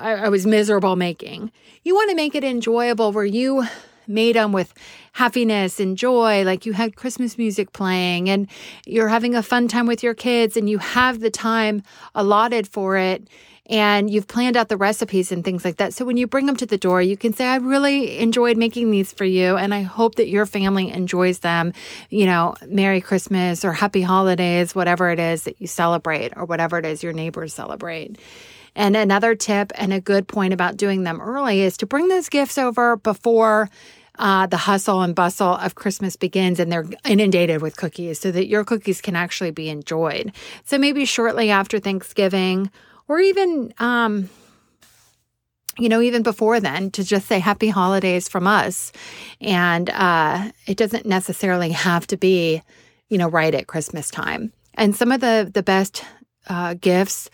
I, 0.00 0.14
I 0.14 0.28
was 0.28 0.46
miserable 0.46 0.96
making. 0.96 1.52
You 1.84 1.94
want 1.94 2.10
to 2.10 2.16
make 2.16 2.34
it 2.34 2.44
enjoyable 2.44 3.12
where 3.12 3.24
you 3.24 3.66
made 4.06 4.34
them 4.36 4.52
with 4.52 4.74
happiness 5.12 5.78
and 5.78 5.96
joy, 5.96 6.42
like 6.44 6.66
you 6.66 6.72
had 6.72 6.96
Christmas 6.96 7.38
music 7.38 7.72
playing 7.72 8.28
and 8.28 8.48
you're 8.86 9.08
having 9.08 9.34
a 9.34 9.42
fun 9.42 9.68
time 9.68 9.86
with 9.86 10.02
your 10.02 10.14
kids 10.14 10.56
and 10.56 10.68
you 10.68 10.78
have 10.78 11.20
the 11.20 11.30
time 11.30 11.82
allotted 12.14 12.66
for 12.66 12.96
it 12.96 13.28
and 13.66 14.10
you've 14.10 14.26
planned 14.26 14.56
out 14.56 14.68
the 14.68 14.76
recipes 14.76 15.30
and 15.30 15.44
things 15.44 15.64
like 15.64 15.76
that. 15.76 15.94
So 15.94 16.04
when 16.04 16.16
you 16.16 16.26
bring 16.26 16.46
them 16.46 16.56
to 16.56 16.66
the 16.66 16.76
door, 16.76 17.00
you 17.00 17.16
can 17.16 17.32
say, 17.32 17.46
I 17.46 17.56
really 17.56 18.18
enjoyed 18.18 18.56
making 18.56 18.90
these 18.90 19.12
for 19.12 19.24
you 19.24 19.56
and 19.56 19.72
I 19.72 19.82
hope 19.82 20.16
that 20.16 20.28
your 20.28 20.44
family 20.44 20.90
enjoys 20.90 21.38
them. 21.38 21.72
You 22.08 22.26
know, 22.26 22.56
Merry 22.66 23.00
Christmas 23.00 23.64
or 23.64 23.72
Happy 23.72 24.02
Holidays, 24.02 24.74
whatever 24.74 25.10
it 25.10 25.20
is 25.20 25.44
that 25.44 25.60
you 25.60 25.68
celebrate 25.68 26.32
or 26.36 26.46
whatever 26.46 26.78
it 26.78 26.84
is 26.84 27.04
your 27.04 27.12
neighbors 27.12 27.54
celebrate. 27.54 28.18
And 28.80 28.96
another 28.96 29.34
tip 29.34 29.72
and 29.74 29.92
a 29.92 30.00
good 30.00 30.26
point 30.26 30.54
about 30.54 30.78
doing 30.78 31.02
them 31.02 31.20
early 31.20 31.60
is 31.60 31.76
to 31.76 31.86
bring 31.86 32.08
those 32.08 32.30
gifts 32.30 32.56
over 32.56 32.96
before 32.96 33.68
uh, 34.18 34.46
the 34.46 34.56
hustle 34.56 35.02
and 35.02 35.14
bustle 35.14 35.54
of 35.56 35.74
Christmas 35.74 36.16
begins 36.16 36.58
and 36.58 36.72
they're 36.72 36.86
inundated 37.04 37.60
with 37.60 37.76
cookies 37.76 38.18
so 38.18 38.30
that 38.30 38.46
your 38.46 38.64
cookies 38.64 39.02
can 39.02 39.16
actually 39.16 39.50
be 39.50 39.68
enjoyed. 39.68 40.32
So 40.64 40.78
maybe 40.78 41.04
shortly 41.04 41.50
after 41.50 41.78
Thanksgiving 41.78 42.70
or 43.06 43.20
even, 43.20 43.74
um, 43.80 44.30
you 45.78 45.90
know, 45.90 46.00
even 46.00 46.22
before 46.22 46.58
then, 46.58 46.90
to 46.92 47.04
just 47.04 47.28
say 47.28 47.38
happy 47.38 47.68
holidays 47.68 48.30
from 48.30 48.46
us. 48.46 48.92
And 49.42 49.90
uh, 49.90 50.52
it 50.66 50.78
doesn't 50.78 51.04
necessarily 51.04 51.72
have 51.72 52.06
to 52.06 52.16
be, 52.16 52.62
you 53.10 53.18
know, 53.18 53.28
right 53.28 53.54
at 53.54 53.66
Christmas 53.66 54.10
time. 54.10 54.54
And 54.72 54.96
some 54.96 55.12
of 55.12 55.20
the, 55.20 55.50
the 55.52 55.62
best 55.62 56.02
uh, 56.48 56.76
gifts 56.80 57.28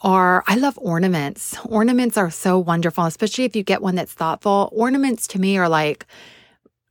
are 0.00 0.44
I 0.46 0.56
love 0.56 0.78
ornaments. 0.80 1.56
Ornaments 1.64 2.16
are 2.16 2.30
so 2.30 2.58
wonderful, 2.58 3.04
especially 3.04 3.44
if 3.44 3.56
you 3.56 3.62
get 3.62 3.82
one 3.82 3.94
that's 3.94 4.12
thoughtful. 4.12 4.70
Ornaments 4.72 5.26
to 5.28 5.40
me 5.40 5.58
are 5.58 5.68
like, 5.68 6.06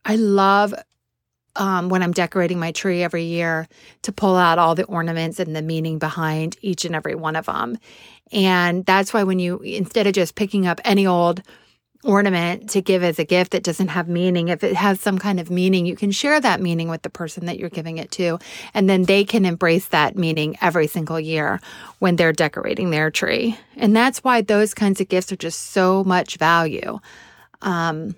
I 0.04 0.16
love 0.16 0.74
um, 1.56 1.88
when 1.88 2.02
I'm 2.02 2.12
decorating 2.12 2.58
my 2.58 2.72
tree 2.72 3.02
every 3.02 3.24
year 3.24 3.66
to 4.02 4.12
pull 4.12 4.36
out 4.36 4.58
all 4.58 4.74
the 4.74 4.84
ornaments 4.84 5.40
and 5.40 5.56
the 5.56 5.62
meaning 5.62 5.98
behind 5.98 6.56
each 6.60 6.84
and 6.84 6.94
every 6.94 7.14
one 7.14 7.36
of 7.36 7.46
them. 7.46 7.78
And 8.32 8.84
that's 8.84 9.12
why 9.12 9.22
when 9.22 9.38
you, 9.38 9.58
instead 9.58 10.06
of 10.06 10.12
just 10.12 10.34
picking 10.34 10.66
up 10.66 10.80
any 10.84 11.06
old 11.06 11.42
ornament 12.06 12.70
to 12.70 12.80
give 12.80 13.02
as 13.02 13.18
a 13.18 13.24
gift 13.24 13.52
that 13.52 13.62
doesn't 13.62 13.88
have 13.88 14.08
meaning, 14.08 14.48
if 14.48 14.64
it 14.64 14.74
has 14.74 15.00
some 15.00 15.18
kind 15.18 15.40
of 15.40 15.50
meaning, 15.50 15.86
you 15.86 15.96
can 15.96 16.10
share 16.10 16.40
that 16.40 16.60
meaning 16.60 16.88
with 16.88 17.02
the 17.02 17.10
person 17.10 17.46
that 17.46 17.58
you're 17.58 17.68
giving 17.68 17.98
it 17.98 18.10
to. 18.12 18.38
And 18.72 18.88
then 18.88 19.04
they 19.04 19.24
can 19.24 19.44
embrace 19.44 19.88
that 19.88 20.16
meaning 20.16 20.56
every 20.60 20.86
single 20.86 21.20
year 21.20 21.60
when 21.98 22.16
they're 22.16 22.32
decorating 22.32 22.90
their 22.90 23.10
tree. 23.10 23.58
And 23.76 23.94
that's 23.94 24.24
why 24.24 24.42
those 24.42 24.74
kinds 24.74 25.00
of 25.00 25.08
gifts 25.08 25.32
are 25.32 25.36
just 25.36 25.72
so 25.72 26.04
much 26.04 26.36
value. 26.36 27.00
Um, 27.62 28.14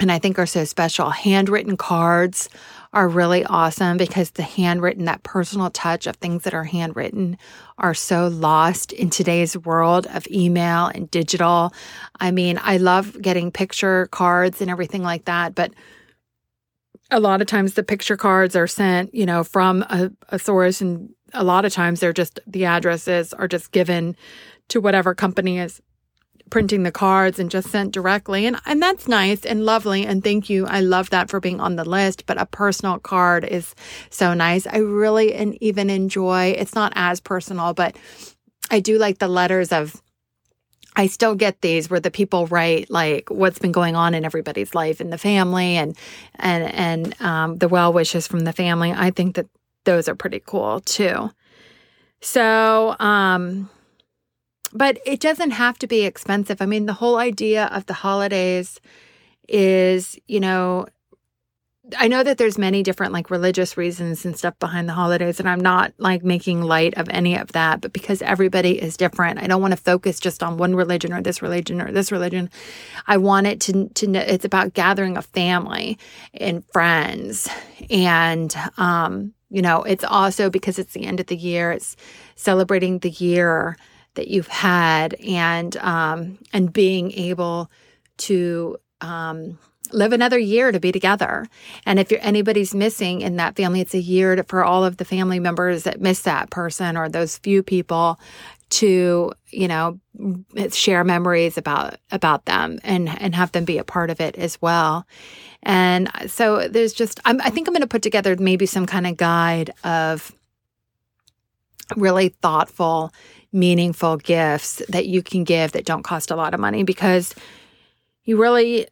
and 0.00 0.12
I 0.12 0.18
think 0.18 0.38
are 0.38 0.46
so 0.46 0.64
special. 0.64 1.10
Handwritten 1.10 1.76
cards 1.76 2.48
are 2.92 3.08
really 3.08 3.44
awesome 3.44 3.96
because 3.96 4.30
the 4.30 4.42
handwritten, 4.42 5.04
that 5.04 5.22
personal 5.22 5.70
touch 5.70 6.06
of 6.06 6.16
things 6.16 6.44
that 6.44 6.54
are 6.54 6.64
handwritten 6.64 7.36
are 7.78 7.94
so 7.94 8.28
lost 8.28 8.92
in 8.92 9.10
today's 9.10 9.56
world 9.56 10.06
of 10.08 10.26
email 10.28 10.86
and 10.86 11.10
digital. 11.10 11.72
I 12.20 12.30
mean, 12.30 12.58
I 12.62 12.78
love 12.78 13.20
getting 13.20 13.50
picture 13.50 14.06
cards 14.06 14.60
and 14.60 14.70
everything 14.70 15.02
like 15.02 15.26
that, 15.26 15.54
but 15.54 15.72
a 17.10 17.20
lot 17.20 17.40
of 17.40 17.46
times 17.46 17.74
the 17.74 17.82
picture 17.82 18.16
cards 18.16 18.56
are 18.56 18.66
sent, 18.66 19.14
you 19.14 19.26
know, 19.26 19.44
from 19.44 19.82
a, 19.82 20.10
a 20.30 20.38
source 20.38 20.80
and 20.80 21.10
a 21.32 21.44
lot 21.44 21.64
of 21.64 21.72
times 21.72 22.00
they're 22.00 22.12
just 22.12 22.40
the 22.46 22.64
addresses 22.64 23.32
are 23.34 23.48
just 23.48 23.72
given 23.72 24.16
to 24.68 24.80
whatever 24.80 25.14
company 25.14 25.58
is 25.58 25.80
printing 26.50 26.84
the 26.84 26.92
cards 26.92 27.38
and 27.38 27.50
just 27.50 27.70
sent 27.70 27.92
directly. 27.92 28.46
And, 28.46 28.56
and 28.66 28.80
that's 28.80 29.08
nice 29.08 29.44
and 29.44 29.64
lovely. 29.64 30.06
And 30.06 30.22
thank 30.22 30.48
you. 30.48 30.66
I 30.66 30.80
love 30.80 31.10
that 31.10 31.28
for 31.28 31.40
being 31.40 31.60
on 31.60 31.76
the 31.76 31.84
list. 31.84 32.26
But 32.26 32.40
a 32.40 32.46
personal 32.46 32.98
card 32.98 33.44
is 33.44 33.74
so 34.10 34.34
nice. 34.34 34.66
I 34.66 34.78
really 34.78 35.34
and 35.34 35.60
even 35.60 35.90
enjoy, 35.90 36.54
it's 36.56 36.74
not 36.74 36.92
as 36.94 37.20
personal, 37.20 37.74
but 37.74 37.96
I 38.70 38.80
do 38.80 38.98
like 38.98 39.18
the 39.18 39.28
letters 39.28 39.72
of, 39.72 40.00
I 40.98 41.08
still 41.08 41.34
get 41.34 41.60
these 41.60 41.90
where 41.90 42.00
the 42.00 42.10
people 42.10 42.46
write 42.46 42.90
like 42.90 43.28
what's 43.28 43.58
been 43.58 43.72
going 43.72 43.96
on 43.96 44.14
in 44.14 44.24
everybody's 44.24 44.74
life 44.74 44.98
in 44.98 45.10
the 45.10 45.18
family 45.18 45.76
and 45.76 45.94
and 46.36 46.64
and 46.72 47.20
um, 47.20 47.58
the 47.58 47.68
well 47.68 47.92
wishes 47.92 48.26
from 48.26 48.40
the 48.40 48.52
family. 48.54 48.92
I 48.92 49.10
think 49.10 49.36
that 49.36 49.46
those 49.84 50.08
are 50.08 50.14
pretty 50.14 50.40
cool 50.44 50.80
too. 50.80 51.30
So 52.22 52.96
um, 52.98 53.68
but 54.72 54.98
it 55.04 55.20
doesn't 55.20 55.52
have 55.52 55.78
to 55.78 55.86
be 55.86 56.02
expensive. 56.02 56.60
I 56.60 56.66
mean, 56.66 56.86
the 56.86 56.92
whole 56.92 57.16
idea 57.16 57.66
of 57.66 57.86
the 57.86 57.94
holidays 57.94 58.80
is, 59.48 60.18
you 60.26 60.40
know, 60.40 60.86
I 61.96 62.08
know 62.08 62.24
that 62.24 62.38
there's 62.38 62.58
many 62.58 62.82
different 62.82 63.12
like 63.12 63.30
religious 63.30 63.76
reasons 63.76 64.24
and 64.24 64.36
stuff 64.36 64.58
behind 64.58 64.88
the 64.88 64.92
holidays 64.92 65.38
and 65.38 65.48
I'm 65.48 65.60
not 65.60 65.92
like 65.98 66.24
making 66.24 66.62
light 66.62 66.94
of 66.96 67.08
any 67.10 67.38
of 67.38 67.52
that 67.52 67.80
but 67.80 67.92
because 67.92 68.22
everybody 68.22 68.80
is 68.82 68.96
different 68.96 69.40
I 69.40 69.46
don't 69.46 69.60
want 69.60 69.72
to 69.72 69.76
focus 69.76 70.18
just 70.18 70.42
on 70.42 70.56
one 70.56 70.74
religion 70.74 71.12
or 71.12 71.22
this 71.22 71.42
religion 71.42 71.80
or 71.80 71.92
this 71.92 72.10
religion 72.10 72.50
I 73.06 73.18
want 73.18 73.46
it 73.46 73.60
to 73.60 73.88
to 73.88 74.06
know 74.08 74.20
it's 74.20 74.44
about 74.44 74.74
gathering 74.74 75.16
a 75.16 75.22
family 75.22 75.96
and 76.34 76.64
friends 76.72 77.48
and 77.88 78.54
um 78.78 79.32
you 79.50 79.62
know 79.62 79.84
it's 79.84 80.04
also 80.04 80.50
because 80.50 80.80
it's 80.80 80.92
the 80.92 81.04
end 81.04 81.20
of 81.20 81.26
the 81.26 81.36
year 81.36 81.70
it's 81.70 81.94
celebrating 82.34 82.98
the 82.98 83.10
year 83.10 83.76
that 84.16 84.28
you've 84.28 84.48
had 84.48 85.14
and 85.14 85.76
um, 85.78 86.38
and 86.52 86.72
being 86.72 87.12
able 87.12 87.70
to 88.18 88.76
um, 89.00 89.58
live 89.92 90.12
another 90.12 90.38
year 90.38 90.72
to 90.72 90.80
be 90.80 90.92
together. 90.92 91.46
And 91.84 91.98
if 91.98 92.10
anybody's 92.12 92.74
missing 92.74 93.20
in 93.20 93.36
that 93.36 93.56
family, 93.56 93.80
it's 93.80 93.94
a 93.94 94.00
year 94.00 94.36
to, 94.36 94.42
for 94.42 94.64
all 94.64 94.84
of 94.84 94.96
the 94.96 95.04
family 95.04 95.38
members 95.38 95.84
that 95.84 96.00
miss 96.00 96.22
that 96.22 96.50
person 96.50 96.96
or 96.96 97.08
those 97.08 97.38
few 97.38 97.62
people 97.62 98.18
to 98.68 99.32
you 99.50 99.68
know 99.68 100.00
share 100.72 101.04
memories 101.04 101.56
about 101.56 101.96
about 102.10 102.46
them 102.46 102.80
and 102.82 103.08
and 103.20 103.34
have 103.34 103.52
them 103.52 103.64
be 103.64 103.78
a 103.78 103.84
part 103.84 104.10
of 104.10 104.20
it 104.20 104.36
as 104.36 104.60
well 104.60 105.06
and 105.62 106.10
so 106.26 106.66
there's 106.66 106.92
just 106.92 107.20
I'm, 107.24 107.40
i 107.42 107.50
think 107.50 107.68
i'm 107.68 107.74
going 107.74 107.82
to 107.82 107.86
put 107.86 108.02
together 108.02 108.34
maybe 108.36 108.66
some 108.66 108.84
kind 108.84 109.06
of 109.06 109.16
guide 109.16 109.72
of 109.84 110.32
really 111.96 112.30
thoughtful 112.30 113.12
meaningful 113.56 114.16
gifts 114.18 114.82
that 114.88 115.06
you 115.06 115.22
can 115.22 115.44
give 115.44 115.72
that 115.72 115.84
don't 115.84 116.02
cost 116.02 116.30
a 116.30 116.36
lot 116.36 116.54
of 116.54 116.60
money 116.60 116.82
because 116.82 117.34
you 118.24 118.40
really 118.40 118.86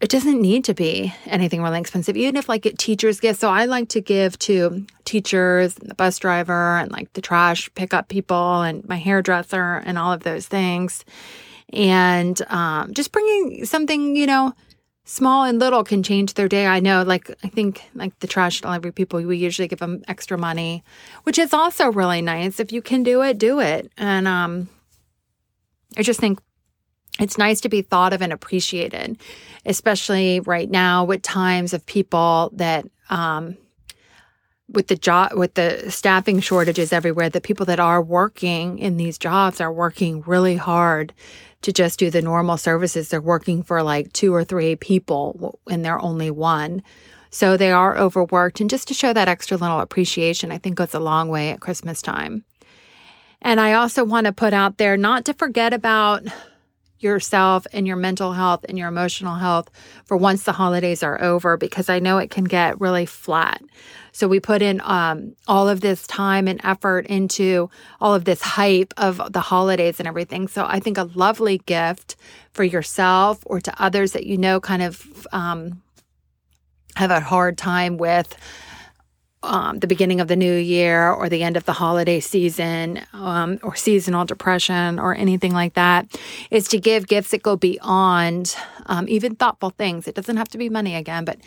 it 0.00 0.10
doesn't 0.10 0.40
need 0.40 0.64
to 0.64 0.74
be 0.74 1.12
anything 1.26 1.60
really 1.60 1.80
expensive 1.80 2.16
even 2.16 2.36
if 2.36 2.48
like 2.48 2.62
teachers 2.78 3.20
gifts 3.20 3.40
so 3.40 3.50
i 3.50 3.64
like 3.64 3.88
to 3.88 4.00
give 4.00 4.38
to 4.38 4.86
teachers 5.08 5.78
and 5.78 5.90
the 5.90 5.94
bus 5.94 6.18
driver 6.18 6.76
and 6.76 6.92
like 6.92 7.10
the 7.14 7.22
trash 7.22 7.70
pickup 7.74 8.08
people 8.08 8.60
and 8.60 8.86
my 8.86 8.98
hairdresser 8.98 9.82
and 9.86 9.98
all 9.98 10.12
of 10.12 10.22
those 10.22 10.46
things. 10.46 11.04
And 11.72 12.40
um, 12.48 12.92
just 12.92 13.10
bringing 13.10 13.64
something 13.64 14.14
you 14.16 14.26
know 14.26 14.54
small 15.08 15.44
and 15.44 15.58
little 15.58 15.82
can 15.84 16.02
change 16.02 16.34
their 16.34 16.48
day. 16.48 16.66
I 16.66 16.80
know, 16.80 17.02
like, 17.02 17.30
I 17.42 17.48
think, 17.48 17.82
like 17.94 18.18
the 18.20 18.26
trash 18.26 18.60
delivery 18.60 18.92
people, 18.92 19.22
we 19.22 19.38
usually 19.38 19.66
give 19.66 19.78
them 19.78 20.02
extra 20.06 20.36
money, 20.36 20.84
which 21.22 21.38
is 21.38 21.54
also 21.54 21.90
really 21.90 22.20
nice. 22.20 22.60
If 22.60 22.72
you 22.72 22.82
can 22.82 23.02
do 23.02 23.22
it, 23.22 23.38
do 23.38 23.58
it. 23.58 23.90
And 23.96 24.28
um, 24.28 24.68
I 25.96 26.02
just 26.02 26.20
think 26.20 26.40
it's 27.18 27.38
nice 27.38 27.62
to 27.62 27.70
be 27.70 27.80
thought 27.80 28.12
of 28.12 28.20
and 28.20 28.34
appreciated, 28.34 29.18
especially 29.64 30.40
right 30.40 30.70
now 30.70 31.04
with 31.04 31.22
times 31.22 31.72
of 31.72 31.86
people 31.86 32.50
that, 32.54 32.86
um, 33.08 33.56
with 34.70 34.88
the 34.88 34.96
job 34.96 35.32
with 35.32 35.54
the 35.54 35.90
staffing 35.90 36.40
shortages 36.40 36.92
everywhere 36.92 37.30
the 37.30 37.40
people 37.40 37.64
that 37.64 37.80
are 37.80 38.02
working 38.02 38.78
in 38.78 38.98
these 38.98 39.16
jobs 39.16 39.62
are 39.62 39.72
working 39.72 40.20
really 40.26 40.56
hard 40.56 41.14
to 41.62 41.72
just 41.72 41.98
do 41.98 42.10
the 42.10 42.22
normal 42.22 42.56
services. 42.56 43.08
They're 43.08 43.20
working 43.20 43.62
for 43.62 43.82
like 43.82 44.12
two 44.12 44.34
or 44.34 44.44
three 44.44 44.76
people 44.76 45.58
and 45.68 45.84
they're 45.84 46.00
only 46.00 46.30
one. 46.30 46.82
So 47.30 47.56
they 47.56 47.72
are 47.72 47.96
overworked. 47.96 48.60
And 48.60 48.70
just 48.70 48.88
to 48.88 48.94
show 48.94 49.12
that 49.12 49.28
extra 49.28 49.56
little 49.56 49.80
appreciation, 49.80 50.50
I 50.50 50.58
think 50.58 50.76
goes 50.76 50.94
a 50.94 51.00
long 51.00 51.28
way 51.28 51.50
at 51.50 51.60
Christmas 51.60 52.00
time. 52.00 52.44
And 53.42 53.60
I 53.60 53.74
also 53.74 54.04
want 54.04 54.26
to 54.26 54.32
put 54.32 54.52
out 54.52 54.78
there 54.78 54.96
not 54.96 55.24
to 55.26 55.34
forget 55.34 55.72
about 55.72 56.24
yourself 57.00 57.66
and 57.72 57.86
your 57.86 57.96
mental 57.96 58.32
health 58.32 58.64
and 58.68 58.78
your 58.78 58.88
emotional 58.88 59.36
health 59.36 59.70
for 60.04 60.16
once 60.16 60.44
the 60.44 60.52
holidays 60.52 61.02
are 61.02 61.22
over 61.22 61.56
because 61.56 61.88
I 61.88 61.98
know 61.98 62.18
it 62.18 62.30
can 62.30 62.44
get 62.44 62.80
really 62.80 63.06
flat. 63.06 63.62
So 64.12 64.26
we 64.26 64.40
put 64.40 64.62
in 64.62 64.80
um, 64.82 65.36
all 65.46 65.68
of 65.68 65.80
this 65.80 66.06
time 66.06 66.48
and 66.48 66.60
effort 66.64 67.06
into 67.06 67.70
all 68.00 68.14
of 68.14 68.24
this 68.24 68.42
hype 68.42 68.92
of 68.96 69.32
the 69.32 69.40
holidays 69.40 70.00
and 70.00 70.08
everything. 70.08 70.48
So 70.48 70.64
I 70.66 70.80
think 70.80 70.98
a 70.98 71.04
lovely 71.14 71.58
gift 71.58 72.16
for 72.52 72.64
yourself 72.64 73.42
or 73.46 73.60
to 73.60 73.82
others 73.82 74.12
that 74.12 74.26
you 74.26 74.36
know 74.36 74.58
kind 74.58 74.82
of 74.82 75.26
um, 75.30 75.82
have 76.96 77.12
a 77.12 77.20
hard 77.20 77.56
time 77.56 77.96
with 77.96 78.36
um, 79.42 79.78
the 79.78 79.86
beginning 79.86 80.20
of 80.20 80.28
the 80.28 80.36
new 80.36 80.54
year 80.54 81.10
or 81.10 81.28
the 81.28 81.42
end 81.42 81.56
of 81.56 81.64
the 81.64 81.72
holiday 81.72 82.20
season 82.20 83.00
um, 83.12 83.58
or 83.62 83.76
seasonal 83.76 84.24
depression 84.24 84.98
or 84.98 85.14
anything 85.14 85.52
like 85.52 85.74
that 85.74 86.06
is 86.50 86.68
to 86.68 86.78
give 86.78 87.06
gifts 87.06 87.30
that 87.30 87.42
go 87.42 87.56
beyond 87.56 88.56
um, 88.86 89.06
even 89.08 89.36
thoughtful 89.36 89.70
things. 89.70 90.08
It 90.08 90.14
doesn't 90.14 90.36
have 90.36 90.48
to 90.48 90.58
be 90.58 90.68
money 90.68 90.94
again, 90.94 91.24
but 91.24 91.38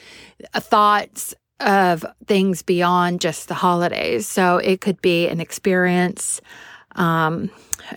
uh, 0.53 0.59
thoughts 0.59 1.33
of 1.59 2.05
things 2.25 2.61
beyond 2.61 3.21
just 3.21 3.47
the 3.47 3.53
holidays. 3.53 4.27
So 4.27 4.57
it 4.57 4.81
could 4.81 5.01
be 5.01 5.27
an 5.27 5.39
experience. 5.39 6.41
Um, 6.95 7.49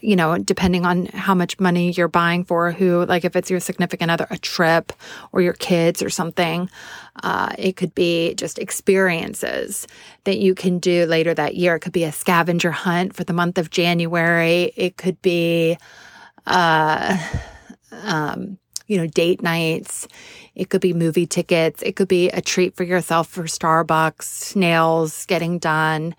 you 0.02 0.16
know, 0.16 0.38
depending 0.38 0.86
on 0.86 1.06
how 1.06 1.34
much 1.34 1.60
money 1.60 1.92
you're 1.92 2.08
buying 2.08 2.44
for 2.44 2.72
who, 2.72 3.04
like 3.06 3.24
if 3.24 3.36
it's 3.36 3.50
your 3.50 3.60
significant 3.60 4.10
other, 4.10 4.26
a 4.30 4.38
trip 4.38 4.92
or 5.32 5.40
your 5.40 5.52
kids 5.52 6.02
or 6.02 6.10
something. 6.10 6.70
Uh, 7.22 7.50
it 7.58 7.76
could 7.76 7.94
be 7.94 8.34
just 8.34 8.58
experiences 8.58 9.86
that 10.24 10.38
you 10.38 10.54
can 10.54 10.78
do 10.78 11.06
later 11.06 11.32
that 11.32 11.54
year. 11.54 11.76
It 11.76 11.80
could 11.80 11.92
be 11.92 12.04
a 12.04 12.12
scavenger 12.12 12.72
hunt 12.72 13.14
for 13.14 13.24
the 13.24 13.32
month 13.32 13.58
of 13.58 13.70
January. 13.70 14.72
It 14.76 14.96
could 14.96 15.20
be, 15.22 15.76
uh, 16.46 17.16
um, 18.02 18.58
you 18.86 18.98
know, 18.98 19.06
date 19.06 19.42
nights. 19.42 20.08
It 20.54 20.70
could 20.70 20.80
be 20.80 20.92
movie 20.92 21.26
tickets. 21.26 21.82
It 21.82 21.96
could 21.96 22.08
be 22.08 22.28
a 22.30 22.40
treat 22.40 22.76
for 22.76 22.84
yourself 22.84 23.28
for 23.28 23.44
Starbucks, 23.44 24.56
nails 24.56 25.24
getting 25.26 25.58
done. 25.58 26.14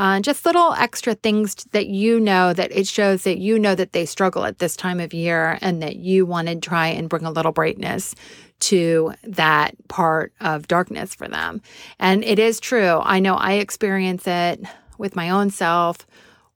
Uh, 0.00 0.18
just 0.18 0.46
little 0.46 0.72
extra 0.72 1.14
things 1.14 1.54
that 1.72 1.88
you 1.88 2.18
know 2.18 2.54
that 2.54 2.72
it 2.72 2.88
shows 2.88 3.24
that 3.24 3.36
you 3.36 3.58
know 3.58 3.74
that 3.74 3.92
they 3.92 4.06
struggle 4.06 4.46
at 4.46 4.58
this 4.58 4.74
time 4.74 4.98
of 4.98 5.12
year 5.12 5.58
and 5.60 5.82
that 5.82 5.96
you 5.96 6.24
want 6.24 6.48
to 6.48 6.56
try 6.56 6.86
and 6.86 7.10
bring 7.10 7.26
a 7.26 7.30
little 7.30 7.52
brightness 7.52 8.14
to 8.60 9.12
that 9.24 9.74
part 9.88 10.32
of 10.40 10.66
darkness 10.66 11.14
for 11.14 11.28
them. 11.28 11.60
And 11.98 12.24
it 12.24 12.38
is 12.38 12.60
true. 12.60 13.02
I 13.02 13.20
know 13.20 13.34
I 13.34 13.54
experience 13.54 14.26
it 14.26 14.62
with 14.96 15.14
my 15.14 15.28
own 15.28 15.50
self 15.50 16.06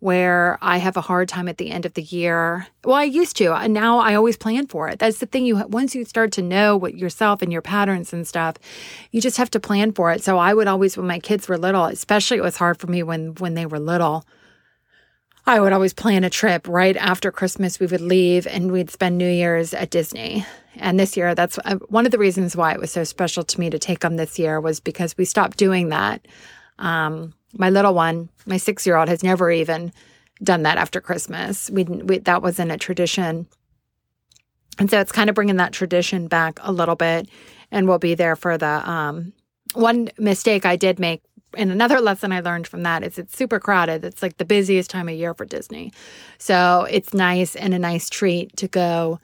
where 0.04 0.58
I 0.60 0.76
have 0.76 0.98
a 0.98 1.00
hard 1.00 1.30
time 1.30 1.48
at 1.48 1.56
the 1.56 1.70
end 1.70 1.86
of 1.86 1.94
the 1.94 2.02
year. 2.02 2.66
Well, 2.84 2.94
I 2.94 3.04
used 3.04 3.38
to, 3.38 3.54
and 3.54 3.72
now 3.72 4.00
I 4.00 4.14
always 4.14 4.36
plan 4.36 4.66
for 4.66 4.86
it. 4.86 4.98
That's 4.98 5.16
the 5.16 5.24
thing. 5.24 5.46
You 5.46 5.66
once 5.66 5.94
you 5.94 6.04
start 6.04 6.30
to 6.32 6.42
know 6.42 6.76
what 6.76 6.94
yourself 6.94 7.40
and 7.40 7.50
your 7.50 7.62
patterns 7.62 8.12
and 8.12 8.28
stuff, 8.28 8.56
you 9.12 9.22
just 9.22 9.38
have 9.38 9.48
to 9.52 9.60
plan 9.60 9.92
for 9.92 10.12
it. 10.12 10.22
So 10.22 10.36
I 10.36 10.52
would 10.52 10.68
always, 10.68 10.98
when 10.98 11.06
my 11.06 11.18
kids 11.18 11.48
were 11.48 11.56
little, 11.56 11.86
especially 11.86 12.36
it 12.36 12.42
was 12.42 12.58
hard 12.58 12.78
for 12.78 12.86
me 12.86 13.02
when 13.02 13.34
when 13.36 13.54
they 13.54 13.64
were 13.64 13.78
little. 13.78 14.26
I 15.46 15.58
would 15.58 15.72
always 15.72 15.94
plan 15.94 16.22
a 16.22 16.28
trip 16.28 16.68
right 16.68 16.98
after 16.98 17.32
Christmas. 17.32 17.80
We 17.80 17.86
would 17.86 18.02
leave 18.02 18.46
and 18.46 18.70
we'd 18.70 18.90
spend 18.90 19.16
New 19.16 19.30
Year's 19.30 19.72
at 19.72 19.88
Disney. 19.88 20.44
And 20.76 21.00
this 21.00 21.16
year, 21.16 21.34
that's 21.34 21.58
uh, 21.64 21.76
one 21.88 22.04
of 22.04 22.12
the 22.12 22.18
reasons 22.18 22.54
why 22.54 22.72
it 22.72 22.80
was 22.80 22.92
so 22.92 23.04
special 23.04 23.42
to 23.42 23.60
me 23.60 23.70
to 23.70 23.78
take 23.78 24.00
them 24.00 24.16
this 24.16 24.38
year 24.38 24.60
was 24.60 24.80
because 24.80 25.16
we 25.16 25.24
stopped 25.24 25.56
doing 25.56 25.88
that. 25.88 26.26
Um, 26.78 27.32
my 27.56 27.70
little 27.70 27.94
one, 27.94 28.28
my 28.46 28.56
six 28.56 28.86
year 28.86 28.96
old, 28.96 29.08
has 29.08 29.22
never 29.22 29.50
even 29.50 29.92
done 30.42 30.62
that 30.62 30.78
after 30.78 31.00
Christmas. 31.00 31.70
We, 31.70 31.84
we 31.84 32.18
that 32.18 32.42
wasn't 32.42 32.72
a 32.72 32.76
tradition, 32.76 33.46
and 34.78 34.90
so 34.90 35.00
it's 35.00 35.12
kind 35.12 35.28
of 35.28 35.34
bringing 35.34 35.56
that 35.56 35.72
tradition 35.72 36.26
back 36.26 36.58
a 36.62 36.72
little 36.72 36.96
bit. 36.96 37.28
And 37.70 37.88
we'll 37.88 37.98
be 37.98 38.14
there 38.14 38.36
for 38.36 38.56
the 38.58 38.88
um, 38.88 39.32
one 39.74 40.10
mistake 40.18 40.64
I 40.64 40.76
did 40.76 40.98
make. 40.98 41.22
And 41.56 41.70
another 41.70 42.00
lesson 42.00 42.32
I 42.32 42.40
learned 42.40 42.66
from 42.66 42.82
that 42.82 43.04
is 43.04 43.18
it's 43.18 43.36
super 43.36 43.60
crowded. 43.60 44.04
It's 44.04 44.22
like 44.22 44.38
the 44.38 44.44
busiest 44.44 44.90
time 44.90 45.08
of 45.08 45.14
year 45.14 45.34
for 45.34 45.44
Disney. 45.44 45.92
So 46.38 46.86
it's 46.90 47.14
nice 47.14 47.54
and 47.54 47.74
a 47.74 47.78
nice 47.78 48.10
treat 48.10 48.56
to 48.56 48.68
go 48.68 49.20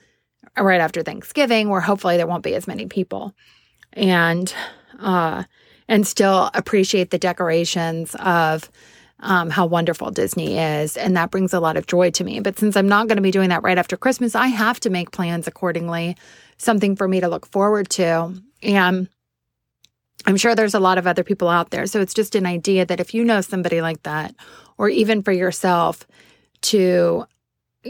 right 0.57 0.81
after 0.81 1.03
Thanksgiving, 1.03 1.69
where 1.69 1.81
hopefully 1.81 2.17
there 2.17 2.27
won't 2.27 2.45
be 2.45 2.55
as 2.55 2.69
many 2.69 2.87
people. 2.87 3.35
And 3.93 4.53
uh, 5.01 5.45
and 5.91 6.07
still 6.07 6.51
appreciate 6.55 7.11
the 7.11 7.19
decorations 7.19 8.15
of 8.21 8.71
um, 9.19 9.51
how 9.51 9.67
wonderful 9.67 10.11
Disney 10.13 10.57
is. 10.57 10.97
And 10.97 11.17
that 11.17 11.33
brings 11.33 11.53
a 11.53 11.61
lot 11.61 11.77
of 11.77 11.89
joy 11.89 12.11
to 12.13 12.25
me. 12.25 12.39
But 12.41 12.59
since 12.59 12.77
I'm 12.77 12.89
not 12.89 13.09
going 13.09 13.17
to 13.17 13.23
be 13.23 13.33
doing 13.33 13.51
that 13.51 13.65
right 13.65 13.77
after 13.77 13.97
Christmas, 13.97 14.37
I 14.37 14.47
have 14.47 14.79
to 14.81 14.89
make 14.89 15.11
plans 15.11 15.49
accordingly, 15.49 16.17
something 16.57 16.95
for 16.95 17.09
me 17.09 17.21
to 17.21 17.29
look 17.29 17.45
forward 17.45 17.91
to. 17.91 18.33
And 18.63 19.09
I'm 20.27 20.37
sure 20.37 20.55
there's 20.55 20.75
a 20.75 20.81
lot 20.81 20.97
of 20.97 21.09
other 21.09 21.25
people 21.25 21.49
out 21.49 21.71
there. 21.71 21.87
So 21.87 22.01
it's 22.01 22.15
just 22.15 22.37
an 22.37 22.47
idea 22.47 22.87
that 22.87 23.01
if 23.01 23.13
you 23.13 23.25
know 23.25 23.41
somebody 23.41 23.83
like 23.83 24.05
that, 24.05 24.35
or 24.79 24.89
even 24.89 25.23
for 25.23 25.33
yourself, 25.33 26.07
to 26.63 27.27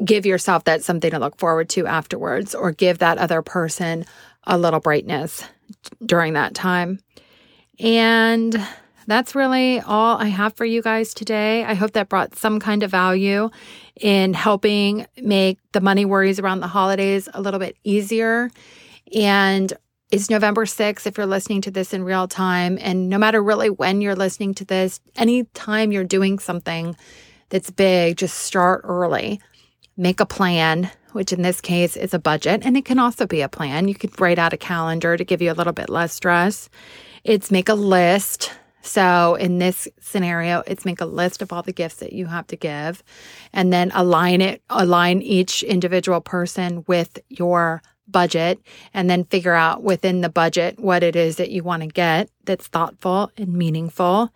give 0.04 0.24
yourself 0.24 0.64
that 0.64 0.82
something 0.82 1.10
to 1.10 1.18
look 1.18 1.38
forward 1.38 1.68
to 1.70 1.86
afterwards, 1.86 2.54
or 2.54 2.72
give 2.72 2.98
that 2.98 3.18
other 3.18 3.42
person 3.42 4.06
a 4.44 4.56
little 4.56 4.80
brightness 4.80 5.44
during 6.04 6.32
that 6.32 6.54
time. 6.54 7.00
And 7.80 8.62
that's 9.06 9.34
really 9.34 9.80
all 9.80 10.18
I 10.18 10.26
have 10.26 10.54
for 10.54 10.64
you 10.64 10.82
guys 10.82 11.14
today. 11.14 11.64
I 11.64 11.74
hope 11.74 11.92
that 11.92 12.08
brought 12.08 12.36
some 12.36 12.60
kind 12.60 12.82
of 12.82 12.90
value 12.90 13.50
in 14.00 14.34
helping 14.34 15.06
make 15.16 15.58
the 15.72 15.80
money 15.80 16.04
worries 16.04 16.38
around 16.38 16.60
the 16.60 16.68
holidays 16.68 17.28
a 17.32 17.40
little 17.40 17.58
bit 17.58 17.76
easier. 17.82 18.50
And 19.14 19.72
it's 20.10 20.28
November 20.28 20.66
6th 20.66 21.06
if 21.06 21.16
you're 21.16 21.26
listening 21.26 21.62
to 21.62 21.70
this 21.70 21.94
in 21.94 22.04
real 22.04 22.28
time. 22.28 22.78
And 22.80 23.08
no 23.08 23.18
matter 23.18 23.42
really 23.42 23.70
when 23.70 24.00
you're 24.00 24.14
listening 24.14 24.54
to 24.54 24.64
this, 24.64 25.00
anytime 25.16 25.90
you're 25.90 26.04
doing 26.04 26.38
something 26.38 26.96
that's 27.48 27.70
big, 27.70 28.16
just 28.16 28.38
start 28.38 28.82
early. 28.84 29.40
Make 29.96 30.20
a 30.20 30.26
plan, 30.26 30.90
which 31.12 31.32
in 31.32 31.42
this 31.42 31.60
case 31.60 31.96
is 31.96 32.14
a 32.14 32.18
budget. 32.18 32.62
And 32.64 32.76
it 32.76 32.84
can 32.84 32.98
also 32.98 33.26
be 33.26 33.40
a 33.40 33.48
plan. 33.48 33.88
You 33.88 33.94
could 33.94 34.20
write 34.20 34.38
out 34.38 34.52
a 34.52 34.56
calendar 34.56 35.16
to 35.16 35.24
give 35.24 35.42
you 35.42 35.52
a 35.52 35.54
little 35.54 35.72
bit 35.72 35.88
less 35.88 36.12
stress. 36.12 36.68
It's 37.24 37.50
make 37.50 37.68
a 37.68 37.74
list 37.74 38.52
so 38.82 39.34
in 39.34 39.58
this 39.58 39.88
scenario, 40.00 40.62
it's 40.66 40.84
make 40.84 41.00
a 41.00 41.06
list 41.06 41.42
of 41.42 41.52
all 41.52 41.62
the 41.62 41.72
gifts 41.72 41.96
that 41.96 42.12
you 42.12 42.26
have 42.26 42.46
to 42.48 42.56
give 42.56 43.02
and 43.52 43.72
then 43.72 43.90
align 43.94 44.40
it, 44.40 44.62
align 44.70 45.20
each 45.22 45.62
individual 45.62 46.20
person 46.20 46.84
with 46.86 47.18
your 47.28 47.82
budget 48.10 48.60
and 48.94 49.08
then 49.08 49.24
figure 49.24 49.54
out 49.54 49.82
within 49.82 50.20
the 50.20 50.28
budget 50.28 50.78
what 50.78 51.02
it 51.02 51.16
is 51.16 51.36
that 51.36 51.50
you 51.50 51.62
want 51.62 51.82
to 51.82 51.88
get 51.88 52.30
that's 52.44 52.66
thoughtful 52.66 53.30
and 53.36 53.52
meaningful. 53.52 54.32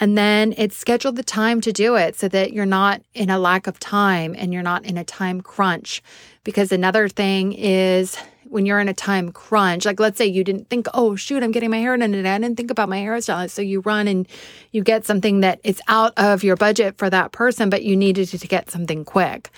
And 0.00 0.18
then 0.18 0.54
it's 0.58 0.76
schedule 0.76 1.12
the 1.12 1.22
time 1.22 1.60
to 1.62 1.72
do 1.72 1.96
it 1.96 2.16
so 2.16 2.28
that 2.28 2.52
you're 2.52 2.66
not 2.66 3.00
in 3.14 3.30
a 3.30 3.38
lack 3.38 3.66
of 3.66 3.80
time 3.80 4.34
and 4.36 4.52
you're 4.52 4.62
not 4.62 4.84
in 4.84 4.98
a 4.98 5.04
time 5.04 5.40
crunch. 5.40 6.02
Because 6.42 6.72
another 6.72 7.08
thing 7.08 7.52
is 7.54 8.16
when 8.44 8.66
you're 8.66 8.80
in 8.80 8.88
a 8.88 8.94
time 8.94 9.32
crunch, 9.32 9.84
like 9.84 9.98
let's 9.98 10.18
say 10.18 10.26
you 10.26 10.44
didn't 10.44 10.68
think, 10.68 10.86
oh, 10.94 11.16
shoot, 11.16 11.42
I'm 11.42 11.52
getting 11.52 11.70
my 11.70 11.78
hair 11.78 11.96
done 11.96 12.12
today. 12.12 12.34
I 12.34 12.38
didn't 12.38 12.56
think 12.56 12.70
about 12.70 12.88
my 12.88 12.98
hairstylist. 12.98 13.50
So 13.50 13.62
you 13.62 13.80
run 13.80 14.06
and 14.06 14.28
you 14.72 14.82
get 14.82 15.06
something 15.06 15.40
that 15.40 15.58
is 15.64 15.80
out 15.88 16.12
of 16.16 16.44
your 16.44 16.56
budget 16.56 16.98
for 16.98 17.08
that 17.10 17.32
person, 17.32 17.70
but 17.70 17.82
you 17.82 17.96
needed 17.96 18.28
to 18.28 18.46
get 18.46 18.70
something 18.70 19.04
quick. 19.04 19.50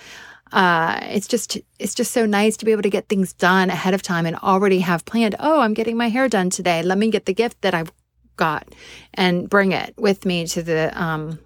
Uh, 0.57 0.99
it's 1.03 1.29
just 1.29 1.59
it's 1.79 1.95
just 1.95 2.12
so 2.12 2.25
nice 2.25 2.57
to 2.57 2.64
be 2.64 2.73
able 2.73 2.81
to 2.81 2.88
get 2.88 3.11
things 3.11 3.35
done 3.35 3.69
ahead 3.69 3.92
of 3.92 4.01
time 4.01 4.25
and 4.25 4.37
already 4.37 4.79
have 4.79 5.05
planned. 5.05 5.35
Oh, 5.38 5.61
I'm 5.61 5.75
getting 5.75 5.99
my 5.99 6.09
hair 6.09 6.31
done 6.31 6.49
today. 6.49 6.83
Let 6.83 6.97
me 6.97 7.11
get 7.11 7.27
the 7.27 7.35
gift 7.35 7.61
that 7.61 7.75
I've 7.75 7.92
got 8.37 8.66
and 9.12 9.51
bring 9.51 9.73
it 9.73 9.92
with 9.99 10.25
me 10.25 10.47
to 10.47 10.62
the 10.62 10.99
um, 10.99 11.38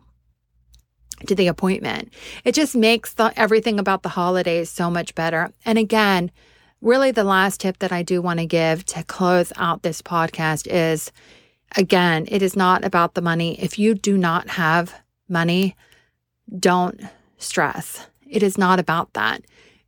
to 1.27 1.35
the 1.35 1.49
appointment. 1.49 2.14
It 2.44 2.55
just 2.55 2.77
makes 2.77 3.14
the, 3.14 3.33
everything 3.37 3.81
about 3.81 4.05
the 4.05 4.11
holidays 4.11 4.70
so 4.70 4.88
much 4.88 5.16
better. 5.16 5.53
And 5.64 5.77
again, 5.77 6.31
really 6.81 7.11
the 7.11 7.25
last 7.25 7.59
tip 7.59 7.81
that 7.81 7.90
I 7.90 8.05
do 8.05 8.23
want 8.23 8.38
to 8.38 8.46
give 8.46 8.85
to 8.87 9.03
close 9.03 9.53
out 9.57 9.83
this 9.83 10.01
podcast 10.01 10.68
is 10.68 11.11
again, 11.77 12.27
it 12.29 12.42
is 12.42 12.55
not 12.55 12.85
about 12.85 13.14
the 13.14 13.23
money. 13.23 13.61
If 13.61 13.77
you 13.77 13.96
do 13.96 14.16
not 14.16 14.51
have 14.51 14.94
money, 15.29 15.75
don't 16.61 17.01
stress. 17.38 18.07
It 18.31 18.43
is 18.43 18.57
not 18.57 18.79
about 18.79 19.12
that. 19.14 19.43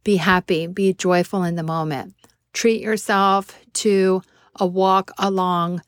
Be 0.05 0.17
happy, 0.17 0.67
be 0.67 0.93
joyful 0.93 1.45
in 1.45 1.55
the 1.55 1.63
moment. 1.63 2.15
Treat 2.53 2.83
yourself 2.83 3.57
to 3.75 4.23
a 4.57 4.67
walk 4.67 5.11
along, 5.19 5.83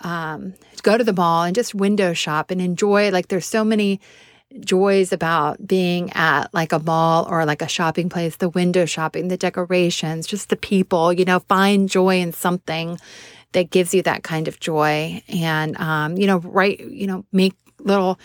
um, 0.00 0.54
go 0.82 0.96
to 0.96 1.02
the 1.02 1.12
mall 1.12 1.44
and 1.44 1.54
just 1.54 1.74
window 1.74 2.12
shop 2.12 2.50
and 2.50 2.60
enjoy. 2.60 3.10
Like, 3.10 3.28
there's 3.28 3.46
so 3.46 3.64
many 3.64 4.00
joys 4.60 5.12
about 5.12 5.66
being 5.66 6.12
at 6.12 6.52
like 6.54 6.72
a 6.72 6.78
mall 6.78 7.26
or 7.28 7.44
like 7.44 7.62
a 7.62 7.68
shopping 7.68 8.08
place, 8.08 8.36
the 8.36 8.48
window 8.48 8.84
shopping, 8.84 9.28
the 9.28 9.36
decorations, 9.36 10.26
just 10.26 10.50
the 10.50 10.56
people, 10.56 11.12
you 11.12 11.24
know, 11.24 11.40
find 11.40 11.88
joy 11.88 12.20
in 12.20 12.32
something 12.32 12.98
that 13.52 13.70
gives 13.70 13.92
you 13.94 14.02
that 14.02 14.22
kind 14.22 14.48
of 14.48 14.60
joy. 14.60 15.22
And, 15.28 15.76
um, 15.78 16.16
you 16.16 16.26
know, 16.26 16.38
write, 16.38 16.80
you 16.80 17.06
know, 17.06 17.24
make 17.32 17.54
little 17.80 18.18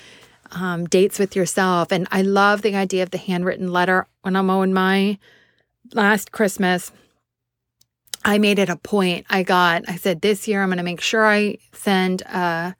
um, 0.51 0.85
dates 0.85 1.19
with 1.19 1.35
yourself. 1.35 1.91
And 1.91 2.07
I 2.11 2.21
love 2.21 2.61
the 2.61 2.75
idea 2.75 3.03
of 3.03 3.11
the 3.11 3.17
handwritten 3.17 3.71
letter. 3.71 4.07
When 4.21 4.35
I'm 4.35 4.49
on 4.49 4.73
my 4.73 5.17
last 5.93 6.31
Christmas, 6.31 6.91
I 8.23 8.37
made 8.37 8.59
it 8.59 8.69
a 8.69 8.75
point. 8.75 9.25
I 9.29 9.43
got, 9.43 9.83
I 9.87 9.95
said, 9.95 10.21
this 10.21 10.47
year 10.47 10.61
I'm 10.61 10.69
going 10.69 10.77
to 10.77 10.83
make 10.83 11.01
sure 11.01 11.25
I 11.25 11.57
send 11.73 12.21
a, 12.21 12.75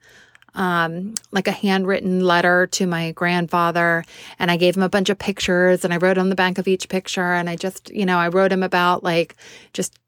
um, 0.54 1.14
like 1.32 1.48
a 1.48 1.52
handwritten 1.52 2.20
letter 2.20 2.66
to 2.68 2.86
my 2.86 3.12
grandfather. 3.12 4.04
And 4.38 4.50
I 4.50 4.56
gave 4.56 4.76
him 4.76 4.82
a 4.82 4.88
bunch 4.88 5.08
of 5.08 5.18
pictures 5.18 5.84
and 5.84 5.92
I 5.92 5.96
wrote 5.96 6.18
on 6.18 6.28
the 6.28 6.36
back 6.36 6.58
of 6.58 6.68
each 6.68 6.88
picture. 6.88 7.32
And 7.32 7.50
I 7.50 7.56
just, 7.56 7.90
you 7.90 8.06
know, 8.06 8.18
I 8.18 8.28
wrote 8.28 8.52
him 8.52 8.62
about 8.62 9.02
like 9.02 9.34
just 9.72 9.98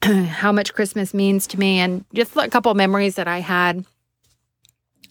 how 0.02 0.52
much 0.52 0.74
Christmas 0.74 1.14
means 1.14 1.46
to 1.48 1.58
me 1.58 1.78
and 1.78 2.04
just 2.14 2.36
a 2.36 2.48
couple 2.48 2.72
memories 2.74 3.14
that 3.16 3.28
I 3.28 3.40
had, 3.40 3.84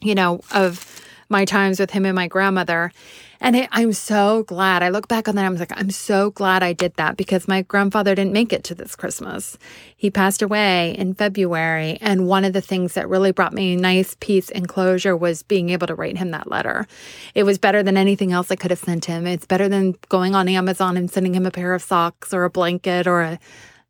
you 0.01 0.15
know, 0.15 0.41
of 0.51 1.06
my 1.29 1.45
times 1.45 1.79
with 1.79 1.91
him 1.91 2.05
and 2.05 2.15
my 2.15 2.27
grandmother. 2.27 2.91
And 3.39 3.55
it, 3.55 3.69
I'm 3.71 3.93
so 3.93 4.43
glad. 4.43 4.81
I 4.81 4.89
look 4.89 5.07
back 5.07 5.27
on 5.27 5.35
that. 5.35 5.45
I 5.45 5.49
was 5.49 5.59
like, 5.59 5.77
I'm 5.79 5.91
so 5.91 6.31
glad 6.31 6.63
I 6.63 6.73
did 6.73 6.95
that 6.95 7.17
because 7.17 7.47
my 7.47 7.61
grandfather 7.61 8.15
didn't 8.15 8.33
make 8.33 8.51
it 8.51 8.63
to 8.65 8.75
this 8.75 8.95
Christmas. 8.95 9.57
He 9.95 10.09
passed 10.09 10.41
away 10.41 10.95
in 10.97 11.13
February. 11.13 11.97
And 12.01 12.27
one 12.27 12.45
of 12.45 12.53
the 12.53 12.61
things 12.61 12.93
that 12.93 13.07
really 13.07 13.31
brought 13.31 13.53
me 13.53 13.75
nice 13.75 14.15
peace 14.19 14.49
and 14.49 14.67
closure 14.67 15.15
was 15.15 15.43
being 15.43 15.69
able 15.69 15.87
to 15.87 15.95
write 15.95 16.17
him 16.17 16.31
that 16.31 16.49
letter. 16.49 16.87
It 17.35 17.43
was 17.43 17.57
better 17.57 17.83
than 17.83 17.97
anything 17.97 18.31
else 18.31 18.49
I 18.49 18.55
could 18.55 18.71
have 18.71 18.79
sent 18.79 19.05
him. 19.05 19.27
It's 19.27 19.45
better 19.45 19.69
than 19.69 19.95
going 20.09 20.33
on 20.33 20.47
Amazon 20.47 20.97
and 20.97 21.11
sending 21.11 21.35
him 21.35 21.45
a 21.45 21.51
pair 21.51 21.73
of 21.73 21.83
socks 21.83 22.33
or 22.33 22.43
a 22.43 22.49
blanket 22.49 23.05
or 23.05 23.21
a 23.21 23.39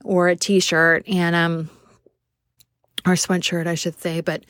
or 0.03 0.29
a 0.29 0.35
t-shirt 0.35 1.07
and 1.07 1.35
um 1.35 1.69
or 3.05 3.13
sweatshirt, 3.13 3.67
I 3.67 3.75
should 3.75 3.99
say. 3.99 4.21
But 4.21 4.43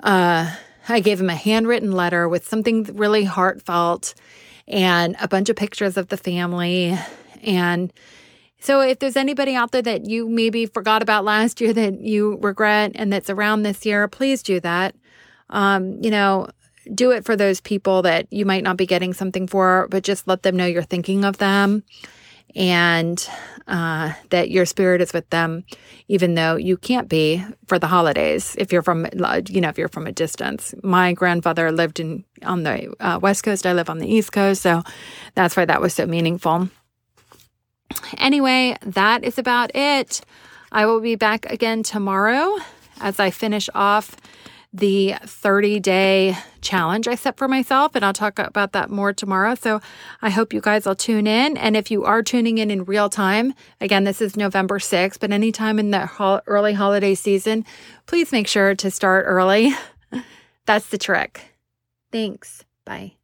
uh 0.00 0.54
I 0.88 1.00
gave 1.00 1.20
him 1.20 1.30
a 1.30 1.34
handwritten 1.34 1.92
letter 1.92 2.28
with 2.28 2.46
something 2.46 2.84
really 2.84 3.24
heartfelt 3.24 4.14
and 4.66 5.16
a 5.20 5.28
bunch 5.28 5.48
of 5.48 5.56
pictures 5.56 5.96
of 5.96 6.08
the 6.08 6.16
family. 6.16 6.98
And 7.42 7.92
so, 8.60 8.80
if 8.80 8.98
there's 8.98 9.16
anybody 9.16 9.54
out 9.54 9.72
there 9.72 9.82
that 9.82 10.06
you 10.06 10.28
maybe 10.28 10.66
forgot 10.66 11.02
about 11.02 11.24
last 11.24 11.60
year 11.60 11.72
that 11.72 12.00
you 12.00 12.38
regret 12.40 12.92
and 12.94 13.12
that's 13.12 13.28
around 13.28 13.62
this 13.62 13.84
year, 13.84 14.08
please 14.08 14.42
do 14.42 14.60
that. 14.60 14.94
Um, 15.50 16.02
you 16.02 16.10
know, 16.10 16.48
do 16.94 17.10
it 17.10 17.24
for 17.24 17.36
those 17.36 17.60
people 17.60 18.02
that 18.02 18.26
you 18.32 18.46
might 18.46 18.62
not 18.62 18.76
be 18.76 18.86
getting 18.86 19.12
something 19.12 19.46
for, 19.46 19.86
but 19.90 20.02
just 20.02 20.26
let 20.26 20.42
them 20.42 20.56
know 20.56 20.66
you're 20.66 20.82
thinking 20.82 21.24
of 21.24 21.38
them 21.38 21.82
and 22.54 23.28
uh, 23.66 24.12
that 24.30 24.50
your 24.50 24.66
spirit 24.66 25.00
is 25.00 25.12
with 25.12 25.28
them, 25.30 25.64
even 26.08 26.34
though 26.34 26.56
you 26.56 26.76
can't 26.76 27.08
be 27.08 27.44
for 27.66 27.78
the 27.78 27.86
holidays 27.86 28.54
if 28.58 28.72
you're 28.72 28.82
from, 28.82 29.06
you 29.48 29.60
know, 29.60 29.68
if 29.68 29.78
you're 29.78 29.88
from 29.88 30.06
a 30.06 30.12
distance. 30.12 30.74
My 30.82 31.12
grandfather 31.12 31.72
lived 31.72 32.00
in 32.00 32.24
on 32.42 32.62
the 32.62 32.94
uh, 33.00 33.18
west 33.20 33.42
coast. 33.42 33.66
I 33.66 33.72
live 33.72 33.88
on 33.90 33.98
the 33.98 34.08
east 34.08 34.32
coast, 34.32 34.62
so 34.62 34.82
that's 35.34 35.56
why 35.56 35.64
that 35.64 35.80
was 35.80 35.94
so 35.94 36.06
meaningful. 36.06 36.68
Anyway, 38.18 38.76
that 38.82 39.24
is 39.24 39.38
about 39.38 39.74
it. 39.74 40.20
I 40.72 40.86
will 40.86 41.00
be 41.00 41.14
back 41.14 41.46
again 41.46 41.82
tomorrow 41.82 42.58
as 43.00 43.20
I 43.20 43.30
finish 43.30 43.68
off 43.74 44.16
the 44.74 45.14
30 45.24 45.78
day 45.78 46.36
challenge 46.60 47.06
I 47.06 47.14
set 47.14 47.36
for 47.36 47.46
myself. 47.46 47.94
And 47.94 48.04
I'll 48.04 48.12
talk 48.12 48.38
about 48.40 48.72
that 48.72 48.90
more 48.90 49.12
tomorrow. 49.12 49.54
So 49.54 49.80
I 50.20 50.30
hope 50.30 50.52
you 50.52 50.60
guys 50.60 50.84
will 50.84 50.96
tune 50.96 51.28
in. 51.28 51.56
And 51.56 51.76
if 51.76 51.90
you 51.90 52.04
are 52.04 52.22
tuning 52.22 52.58
in 52.58 52.70
in 52.70 52.84
real 52.84 53.08
time, 53.08 53.54
again, 53.80 54.02
this 54.02 54.20
is 54.20 54.36
November 54.36 54.80
6th, 54.80 55.20
but 55.20 55.30
anytime 55.30 55.78
in 55.78 55.92
the 55.92 56.06
ho- 56.06 56.40
early 56.46 56.72
holiday 56.72 57.14
season, 57.14 57.64
please 58.06 58.32
make 58.32 58.48
sure 58.48 58.74
to 58.74 58.90
start 58.90 59.24
early. 59.28 59.72
That's 60.66 60.88
the 60.88 60.98
trick. 60.98 61.40
Thanks. 62.10 62.64
Bye. 62.84 63.14